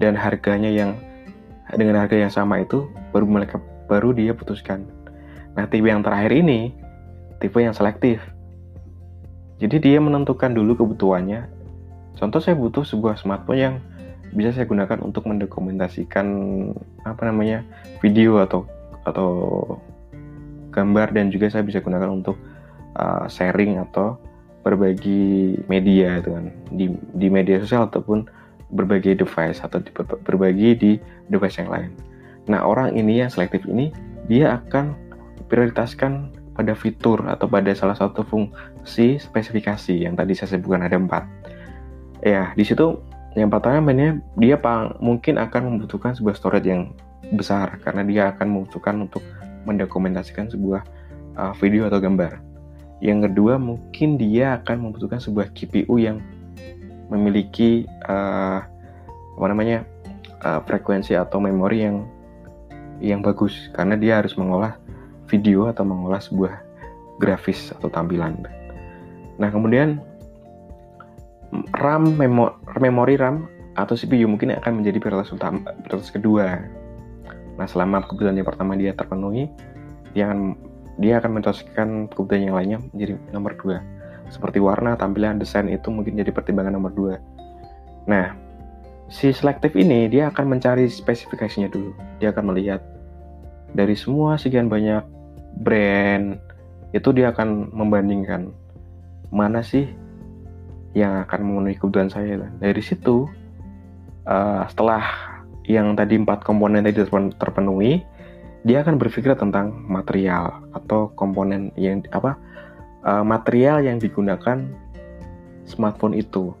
dan 0.00 0.16
harganya 0.16 0.70
yang 0.70 0.96
dengan 1.74 1.98
harga 1.98 2.16
yang 2.16 2.32
sama 2.32 2.62
itu 2.62 2.86
baru 3.10 3.26
mereka 3.26 3.58
baru 3.90 4.14
dia 4.14 4.32
putuskan 4.32 4.86
nah 5.58 5.66
tipe 5.66 5.86
yang 5.90 6.00
terakhir 6.00 6.32
ini 6.32 6.72
tipe 7.42 7.58
yang 7.58 7.74
selektif 7.74 8.22
jadi 9.56 9.76
dia 9.80 9.98
menentukan 10.00 10.52
dulu 10.52 10.76
kebutuhannya. 10.76 11.48
Contoh 12.16 12.40
saya 12.40 12.56
butuh 12.56 12.84
sebuah 12.84 13.16
smartphone 13.16 13.60
yang 13.60 13.74
bisa 14.36 14.52
saya 14.52 14.68
gunakan 14.68 15.00
untuk 15.00 15.24
mendokumentasikan 15.24 16.26
apa 17.08 17.22
namanya 17.24 17.64
video 18.04 18.36
atau 18.44 18.68
atau 19.08 19.28
gambar 20.74 21.16
dan 21.16 21.32
juga 21.32 21.48
saya 21.48 21.64
bisa 21.64 21.80
gunakan 21.80 22.12
untuk 22.12 22.36
uh, 23.00 23.24
sharing 23.32 23.80
atau 23.80 24.20
berbagi 24.66 25.54
media 25.70 26.18
itu 26.18 26.34
kan 26.34 26.50
di, 26.74 26.90
di 27.14 27.30
media 27.30 27.62
sosial 27.62 27.86
ataupun 27.86 28.26
berbagi 28.74 29.14
device 29.14 29.62
atau 29.62 29.78
di, 29.78 29.94
berbagi 30.26 30.74
di 30.74 30.92
device 31.30 31.62
yang 31.62 31.70
lain. 31.70 31.90
Nah 32.50 32.66
orang 32.66 32.98
ini 32.98 33.22
yang 33.22 33.30
selektif 33.30 33.62
ini 33.70 33.94
dia 34.26 34.58
akan 34.58 34.98
prioritaskan 35.46 36.34
pada 36.58 36.74
fitur 36.74 37.22
atau 37.30 37.46
pada 37.46 37.70
salah 37.78 37.94
satu 37.94 38.26
fungsi 38.26 39.22
spesifikasi 39.22 40.02
yang 40.02 40.18
tadi 40.18 40.34
saya 40.34 40.58
sebutkan 40.58 40.82
ada 40.82 40.98
empat. 40.98 41.22
Ya, 42.26 42.50
di 42.58 42.66
situ 42.66 42.98
yang 43.38 43.54
pertama 43.54 43.78
mainnya 43.92 44.18
dia 44.34 44.58
mungkin 44.98 45.38
akan 45.38 45.62
membutuhkan 45.78 46.18
sebuah 46.18 46.34
storage 46.34 46.66
yang 46.66 46.90
besar 47.30 47.78
karena 47.86 48.02
dia 48.02 48.22
akan 48.34 48.50
membutuhkan 48.50 48.98
untuk 48.98 49.22
mendokumentasikan 49.62 50.50
sebuah 50.50 50.82
uh, 51.38 51.54
video 51.54 51.86
atau 51.86 52.02
gambar. 52.02 52.45
Yang 53.00 53.30
kedua 53.30 53.60
mungkin 53.60 54.16
dia 54.16 54.60
akan 54.62 54.88
membutuhkan 54.88 55.20
sebuah 55.20 55.52
GPU 55.52 56.00
yang 56.00 56.24
memiliki 57.12 57.84
uh, 58.08 58.64
apa 59.36 59.46
namanya 59.46 59.84
uh, 60.42 60.64
frekuensi 60.64 61.12
atau 61.14 61.38
memori 61.38 61.84
yang 61.84 62.08
yang 62.98 63.20
bagus 63.20 63.68
karena 63.76 63.94
dia 64.00 64.24
harus 64.24 64.32
mengolah 64.40 64.80
video 65.28 65.68
atau 65.68 65.84
mengolah 65.84 66.22
sebuah 66.22 66.64
grafis 67.20 67.72
atau 67.76 67.92
tampilan. 67.92 68.40
Nah, 69.36 69.48
kemudian 69.52 70.00
RAM, 71.76 72.16
memo 72.16 72.56
memori 72.80 73.20
RAM 73.20 73.44
atau 73.76 73.92
CPU 73.92 74.24
mungkin 74.24 74.56
akan 74.56 74.80
menjadi 74.80 74.96
prioritas 75.00 75.32
utama, 75.36 75.60
prioritas 75.84 76.08
kedua. 76.08 76.64
Nah, 77.60 77.66
selama 77.68 78.04
kebutuhan 78.08 78.36
yang 78.36 78.48
pertama 78.48 78.76
dia 78.76 78.96
terpenuhi, 78.96 79.48
dia 80.16 80.32
akan 80.32 80.56
dia 80.96 81.20
akan 81.20 81.40
mencocokan 81.40 82.08
kebutuhan 82.12 82.42
yang 82.48 82.56
lainnya 82.56 82.78
menjadi 82.92 83.12
nomor 83.32 83.52
dua. 83.60 83.84
Seperti 84.32 84.58
warna, 84.58 84.98
tampilan, 84.98 85.38
desain 85.38 85.70
itu 85.70 85.86
mungkin 85.92 86.18
jadi 86.18 86.34
pertimbangan 86.34 86.74
nomor 86.74 86.92
dua. 86.96 87.14
Nah, 88.10 88.34
si 89.06 89.30
selektif 89.30 89.76
ini 89.78 90.10
dia 90.10 90.32
akan 90.32 90.56
mencari 90.56 90.88
spesifikasinya 90.90 91.70
dulu. 91.70 91.94
Dia 92.18 92.34
akan 92.34 92.50
melihat 92.50 92.82
dari 93.76 93.92
semua 93.94 94.40
sekian 94.40 94.72
banyak 94.72 95.04
brand 95.60 96.40
itu 96.96 97.08
dia 97.12 97.32
akan 97.32 97.72
membandingkan 97.76 98.52
mana 99.28 99.60
sih 99.60 99.84
yang 100.96 101.28
akan 101.28 101.44
memenuhi 101.44 101.76
kebutuhan 101.76 102.08
saya 102.08 102.40
dari 102.56 102.80
situ 102.80 103.28
uh, 104.24 104.64
setelah 104.70 105.04
yang 105.66 105.92
tadi 105.92 106.16
empat 106.16 106.40
komponen 106.46 106.86
tadi 106.86 107.04
terpenuhi 107.36 108.00
dia 108.64 108.80
akan 108.80 108.96
berpikir 108.96 109.34
tentang 109.36 109.76
material 109.90 110.62
atau 110.76 111.08
komponen 111.16 111.72
yang 111.80 112.04
apa 112.12 112.36
uh, 113.08 113.24
material 113.24 113.80
yang 113.80 113.96
digunakan 113.96 114.68
smartphone 115.64 116.12
itu 116.12 116.52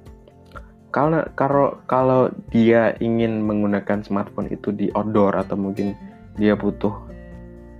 kalau 0.96 1.20
kalau 1.36 1.76
kalau 1.84 2.32
dia 2.48 2.96
ingin 3.04 3.44
menggunakan 3.44 4.00
smartphone 4.00 4.48
itu 4.48 4.72
di 4.72 4.88
outdoor 4.96 5.36
atau 5.36 5.52
mungkin 5.52 5.92
dia 6.40 6.56
butuh 6.56 6.96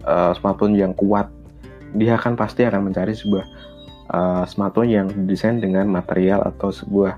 uh, 0.05 0.37
smartphone 0.37 0.77
yang 0.77 0.93
kuat, 0.93 1.33
dia 1.97 2.21
akan 2.21 2.37
pasti 2.37 2.69
akan 2.69 2.93
mencari 2.93 3.17
sebuah 3.17 3.45
uh, 4.13 4.45
smartphone 4.45 4.93
yang 4.93 5.09
didesain 5.09 5.65
dengan 5.65 5.89
material 5.89 6.45
atau 6.45 6.69
sebuah 6.69 7.17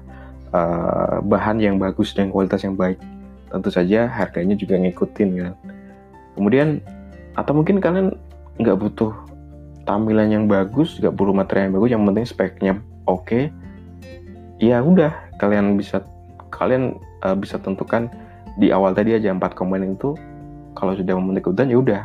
uh, 0.54 1.18
bahan 1.26 1.58
yang 1.58 1.82
bagus 1.82 2.14
dan 2.14 2.30
kualitas 2.30 2.62
yang 2.62 2.78
baik. 2.78 3.02
Tentu 3.50 3.74
saja 3.74 4.06
harganya 4.06 4.54
juga 4.54 4.78
ngikutin 4.78 5.28
kan. 5.34 5.52
Kemudian 6.38 6.78
atau 7.34 7.58
mungkin 7.58 7.82
kalian 7.82 8.14
nggak 8.58 8.76
butuh 8.78 9.12
tampilan 9.88 10.28
yang 10.28 10.44
bagus 10.44 11.00
gak 11.00 11.16
perlu 11.16 11.32
material 11.32 11.72
yang 11.72 11.74
bagus 11.80 11.90
yang 11.96 12.02
penting 12.04 12.26
speknya 12.28 12.72
oke 13.08 13.24
okay, 13.24 13.42
ya 14.60 14.84
udah 14.84 15.14
kalian 15.40 15.80
bisa 15.80 16.04
kalian 16.52 16.98
uh, 17.24 17.32
bisa 17.32 17.56
tentukan 17.56 18.12
di 18.58 18.74
awal 18.74 18.92
tadi 18.92 19.14
aja 19.14 19.30
empat 19.32 19.54
komponen 19.54 19.94
itu 19.94 20.12
kalau 20.74 20.92
sudah 20.92 21.14
memenuhi 21.16 21.40
kebutuhan 21.40 21.70
ya 21.70 21.78
udah 21.78 22.00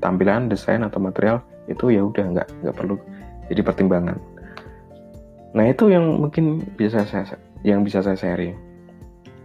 tampilan 0.00 0.48
desain 0.48 0.80
atau 0.86 1.02
material 1.02 1.42
itu 1.66 1.90
ya 1.90 2.06
udah 2.06 2.24
nggak 2.30 2.48
nggak 2.62 2.76
perlu 2.78 2.96
jadi 3.50 3.62
pertimbangan. 3.62 4.18
Nah 5.54 5.64
itu 5.70 5.90
yang 5.90 6.22
mungkin 6.22 6.62
bisa 6.74 7.06
saya 7.06 7.38
yang 7.62 7.82
bisa 7.82 8.02
saya 8.02 8.18
sharing. 8.18 8.54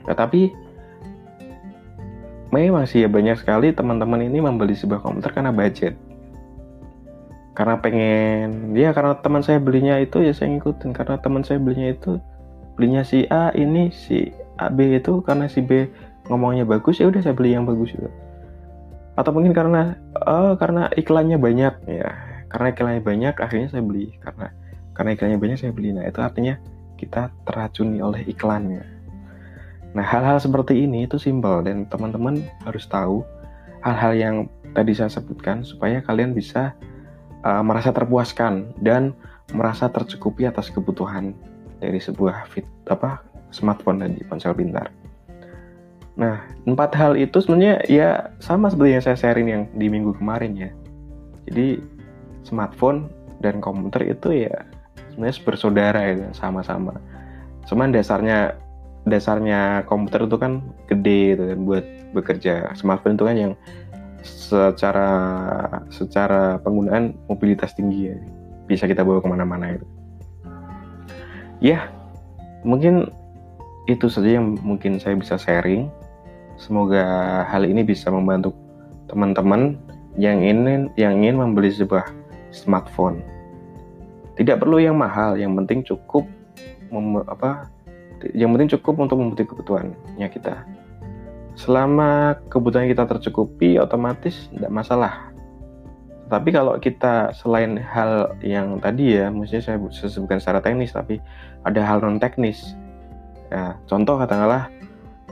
Nah, 0.06 0.17
tapi 0.17 0.54
memang 2.50 2.89
sih 2.89 3.06
ya 3.06 3.10
banyak 3.10 3.38
sekali 3.38 3.71
teman-teman 3.71 4.26
ini 4.26 4.41
membeli 4.41 4.74
sebuah 4.74 5.02
komputer 5.02 5.32
karena 5.32 5.54
budget 5.54 5.93
karena 7.51 7.75
pengen 7.83 8.71
ya 8.71 8.95
karena 8.95 9.19
teman 9.19 9.43
saya 9.43 9.59
belinya 9.59 9.99
itu 9.99 10.23
ya 10.23 10.31
saya 10.31 10.55
ngikutin. 10.55 10.95
Karena 10.95 11.19
teman 11.19 11.43
saya 11.43 11.59
belinya 11.59 11.91
itu 11.91 12.15
belinya 12.79 13.03
si 13.03 13.27
A 13.27 13.51
ini 13.51 13.91
si 13.91 14.31
A 14.55 14.71
B 14.71 14.95
itu 14.95 15.19
karena 15.21 15.51
si 15.51 15.59
B 15.59 15.91
ngomongnya 16.31 16.63
bagus 16.63 17.03
ya 17.03 17.11
udah 17.11 17.19
saya 17.19 17.35
beli 17.35 17.51
yang 17.51 17.67
bagus 17.67 17.91
juga. 17.91 18.07
Atau 19.19 19.35
mungkin 19.35 19.51
karena 19.51 19.99
oh 20.23 20.55
karena 20.55 20.87
iklannya 20.95 21.35
banyak 21.35 21.73
ya. 21.91 22.09
Karena 22.47 22.67
iklannya 22.71 23.03
banyak 23.03 23.35
akhirnya 23.35 23.67
saya 23.67 23.83
beli. 23.83 24.15
Karena 24.23 24.47
karena 24.95 25.09
iklannya 25.19 25.39
banyak 25.39 25.57
saya 25.59 25.71
beli. 25.75 25.91
Nah 25.91 26.07
itu 26.07 26.23
artinya 26.23 26.55
kita 26.95 27.35
teracuni 27.43 27.99
oleh 27.99 28.23
iklannya. 28.31 28.83
Nah 29.91 30.05
hal-hal 30.07 30.39
seperti 30.39 30.87
ini 30.87 31.03
itu 31.03 31.19
simpel 31.19 31.67
dan 31.67 31.83
teman-teman 31.91 32.39
harus 32.63 32.87
tahu 32.87 33.27
hal-hal 33.83 34.15
yang 34.15 34.35
tadi 34.71 34.95
saya 34.95 35.11
sebutkan 35.11 35.67
supaya 35.67 35.99
kalian 35.99 36.31
bisa 36.31 36.71
uh, 37.45 37.63
merasa 37.65 37.93
terpuaskan 37.93 38.73
dan 38.82 39.13
merasa 39.51 39.91
tercukupi 39.91 40.47
atas 40.47 40.71
kebutuhan 40.71 41.36
dari 41.82 41.97
sebuah 41.97 42.47
fit 42.47 42.65
apa 42.88 43.21
smartphone 43.51 43.99
dan 43.99 44.12
ponsel 44.30 44.56
pintar. 44.56 44.93
Nah, 46.15 46.43
empat 46.67 46.91
hal 46.95 47.17
itu 47.17 47.39
sebenarnya 47.41 47.82
ya 47.88 48.32
sama 48.43 48.69
seperti 48.69 48.91
yang 48.93 49.04
saya 49.04 49.17
sharing 49.17 49.47
yang 49.47 49.63
di 49.75 49.88
minggu 49.88 50.15
kemarin 50.15 50.54
ya. 50.56 50.69
Jadi 51.49 51.82
smartphone 52.45 53.10
dan 53.41 53.60
komputer 53.60 54.13
itu 54.13 54.47
ya 54.47 54.54
sebenarnya 55.12 55.36
bersaudara 55.43 56.01
ya 56.13 56.30
sama-sama. 56.32 56.95
Cuman 57.65 57.89
dasarnya 57.91 58.56
dasarnya 59.10 59.82
komputer 59.89 60.30
itu 60.30 60.38
kan 60.38 60.62
gede 60.86 61.36
gitu 61.36 61.43
kan 61.49 61.60
buat 61.65 61.86
bekerja. 62.13 62.54
Smartphone 62.77 63.17
itu 63.17 63.25
kan 63.25 63.38
yang 63.39 63.54
secara 64.21 65.10
secara 65.89 66.62
penggunaan 66.62 67.17
mobilitas 67.25 67.73
tinggi 67.73 68.13
ya. 68.13 68.17
Bisa 68.69 68.86
kita 68.88 69.01
bawa 69.01 69.19
ke 69.19 69.27
mana-mana 69.29 69.75
itu. 69.75 69.86
Ya 71.62 71.89
mungkin 72.65 73.10
itu 73.89 74.07
saja 74.07 74.39
yang 74.39 74.57
mungkin 74.62 75.01
saya 75.01 75.17
bisa 75.17 75.38
sharing. 75.38 75.89
Semoga 76.62 77.03
hal 77.49 77.65
ini 77.65 77.81
bisa 77.81 78.13
membantu 78.13 78.53
teman-teman 79.10 79.81
yang 80.15 80.39
ingin 80.45 80.93
yang 80.95 81.17
ingin 81.21 81.41
membeli 81.41 81.73
sebuah 81.73 82.05
smartphone. 82.53 83.25
Tidak 84.38 84.62
perlu 84.62 84.77
yang 84.77 84.97
mahal 84.97 85.36
yang 85.38 85.57
penting 85.57 85.81
cukup 85.81 86.25
mem, 86.93 87.23
apa 87.25 87.71
yang 88.38 88.53
penting 88.53 88.77
cukup 88.77 89.01
untuk 89.01 89.17
memenuhi 89.17 89.45
kebutuhannya 89.47 90.27
kita 90.29 90.62
selama 91.55 92.39
kebutuhan 92.47 92.87
kita 92.87 93.03
tercukupi 93.07 93.77
otomatis 93.77 94.47
tidak 94.51 94.71
masalah. 94.71 95.13
Tapi 96.31 96.49
kalau 96.55 96.79
kita 96.79 97.35
selain 97.35 97.75
hal 97.75 98.39
yang 98.39 98.79
tadi 98.79 99.19
ya 99.19 99.27
maksudnya 99.27 99.75
saya, 99.75 99.77
sebutkan 100.07 100.39
secara 100.39 100.63
teknis 100.63 100.95
tapi 100.95 101.19
ada 101.67 101.83
hal 101.83 101.99
non 101.99 102.23
teknis 102.23 102.71
ya 103.51 103.75
contoh 103.83 104.15
katakanlah 104.15 104.71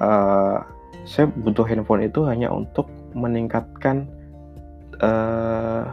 uh, 0.03 0.59
saya 1.07 1.31
butuh 1.31 1.63
handphone 1.63 2.03
itu 2.03 2.27
hanya 2.27 2.51
untuk 2.51 2.91
meningkatkan 3.15 4.11
uh, 4.99 5.87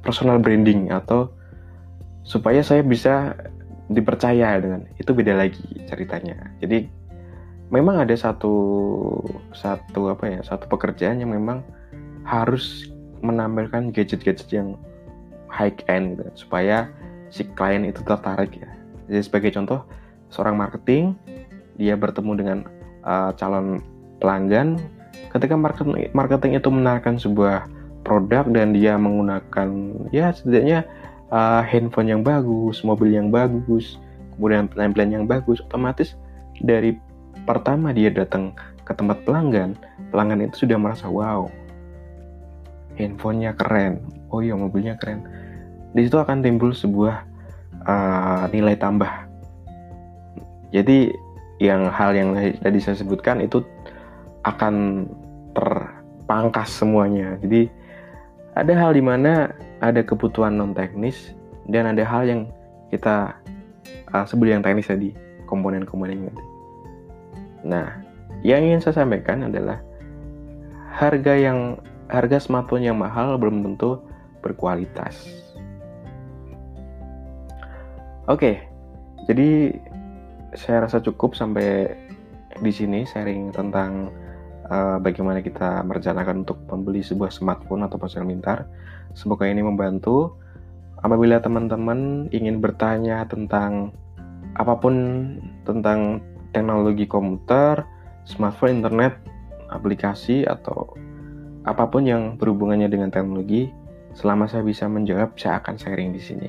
personal 0.00 0.40
branding 0.40 0.88
atau 0.88 1.28
supaya 2.24 2.64
saya 2.64 2.80
bisa 2.80 3.36
dipercaya 3.86 4.58
dengan 4.58 4.82
itu 4.98 5.10
beda 5.14 5.38
lagi 5.38 5.62
ceritanya. 5.86 6.50
Jadi 6.58 6.90
memang 7.70 8.02
ada 8.02 8.14
satu 8.14 8.54
satu 9.50 10.14
apa 10.14 10.30
ya 10.30 10.40
satu 10.46 10.70
pekerjaan 10.70 11.18
yang 11.18 11.34
memang 11.34 11.66
harus 12.22 12.90
menampilkan 13.22 13.90
gadget-gadget 13.90 14.50
yang 14.52 14.78
high 15.50 15.72
end 15.90 16.18
gitu, 16.20 16.46
supaya 16.46 16.90
si 17.32 17.46
klien 17.56 17.82
itu 17.86 18.02
tertarik 18.06 18.54
ya. 18.54 18.70
Jadi 19.10 19.22
sebagai 19.22 19.50
contoh 19.54 19.82
seorang 20.30 20.58
marketing 20.58 21.14
dia 21.78 21.94
bertemu 21.94 22.32
dengan 22.34 22.58
uh, 23.06 23.30
calon 23.34 23.82
pelanggan 24.18 24.80
ketika 25.30 25.54
marketing 25.54 26.10
marketing 26.16 26.56
itu 26.56 26.68
menawarkan 26.72 27.16
sebuah 27.20 27.68
produk 28.06 28.46
dan 28.48 28.72
dia 28.72 28.94
menggunakan 28.94 29.68
ya 30.14 30.30
setidaknya 30.30 30.86
uh, 31.30 31.62
handphone 31.62 32.10
yang 32.10 32.22
bagus, 32.22 32.82
mobil 32.86 33.10
yang 33.10 33.34
bagus, 33.34 33.98
kemudian 34.36 34.70
penampilan 34.70 35.10
yang 35.10 35.24
bagus, 35.26 35.58
otomatis 35.62 36.14
dari 36.62 36.96
pertama 37.46 37.94
dia 37.94 38.10
datang 38.10 38.52
ke 38.82 38.92
tempat 38.92 39.22
pelanggan, 39.22 39.78
pelanggan 40.10 40.44
itu 40.50 40.66
sudah 40.66 40.76
merasa 40.76 41.06
wow, 41.06 41.46
handphonenya 42.98 43.54
keren, 43.54 44.02
oh 44.34 44.42
iya 44.42 44.58
mobilnya 44.58 44.98
keren. 44.98 45.22
Di 45.94 46.04
situ 46.04 46.18
akan 46.18 46.42
timbul 46.42 46.74
sebuah 46.74 47.24
uh, 47.86 48.44
nilai 48.50 48.76
tambah. 48.76 49.08
Jadi 50.74 51.14
yang 51.62 51.88
hal 51.88 52.12
yang 52.12 52.36
tadi 52.60 52.78
saya 52.82 53.00
sebutkan 53.00 53.40
itu 53.40 53.64
akan 54.44 55.06
terpangkas 55.56 56.68
semuanya. 56.68 57.40
Jadi 57.40 57.70
ada 58.52 58.72
hal 58.76 58.92
di 58.92 59.00
mana 59.00 59.56
ada 59.80 60.00
kebutuhan 60.04 60.56
non 60.56 60.76
teknis 60.76 61.32
dan 61.68 61.88
ada 61.88 62.04
hal 62.04 62.28
yang 62.28 62.40
kita 62.92 63.32
uh, 64.12 64.24
sebut 64.28 64.52
yang 64.52 64.60
teknis 64.60 64.90
tadi 64.90 65.16
komponen-komponen. 65.48 66.45
Nah, 67.66 67.98
yang 68.46 68.62
ingin 68.62 68.78
saya 68.78 69.02
sampaikan 69.02 69.50
adalah 69.50 69.82
harga 70.94 71.34
yang 71.34 71.82
harga 72.06 72.38
smartphone 72.38 72.86
yang 72.86 72.96
mahal 72.96 73.34
belum 73.34 73.66
tentu 73.66 73.98
berkualitas. 74.40 75.26
Oke, 78.30 78.62
jadi 79.26 79.74
saya 80.54 80.86
rasa 80.86 81.02
cukup 81.02 81.34
sampai 81.34 81.90
di 82.62 82.72
sini 82.72 83.02
sharing 83.04 83.50
tentang 83.50 84.10
uh, 84.70 84.98
bagaimana 85.02 85.42
kita 85.42 85.82
merencanakan 85.82 86.46
untuk 86.46 86.58
membeli 86.70 87.02
sebuah 87.02 87.30
smartphone 87.30 87.86
atau 87.86 87.98
ponsel 87.98 88.26
pintar. 88.26 88.66
Semoga 89.14 89.46
ini 89.46 89.62
membantu. 89.62 90.38
Apabila 91.02 91.38
teman-teman 91.38 92.26
ingin 92.32 92.58
bertanya 92.58 93.28
tentang 93.28 93.94
apa 94.56 94.74
pun 94.80 94.94
tentang 95.68 96.24
teknologi 96.56 97.04
komputer, 97.04 97.84
smartphone, 98.24 98.80
internet, 98.80 99.20
aplikasi 99.68 100.48
atau 100.48 100.96
apa 101.68 101.84
pun 101.92 102.08
yang 102.08 102.40
berhubungannya 102.40 102.88
dengan 102.88 103.12
teknologi, 103.12 103.68
selama 104.16 104.48
saya 104.48 104.64
bisa 104.64 104.88
menjawab, 104.88 105.36
saya 105.36 105.60
akan 105.60 105.76
sharing 105.76 106.16
di 106.16 106.22
sini. 106.24 106.48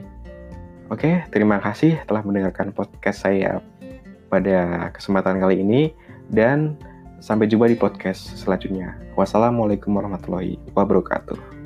Oke, 0.87 1.27
terima 1.35 1.59
kasih 1.59 1.99
telah 2.07 2.23
mendengarkan 2.23 2.71
podcast 2.71 3.27
saya 3.27 3.59
pada 4.31 4.87
kesempatan 4.95 5.43
kali 5.43 5.59
ini 5.59 5.91
dan 6.31 6.79
sampai 7.19 7.51
jumpa 7.51 7.67
di 7.67 7.75
podcast 7.75 8.39
selanjutnya. 8.39 8.95
Wassalamualaikum 9.19 9.91
warahmatullahi 9.91 10.55
wabarakatuh. 10.71 11.56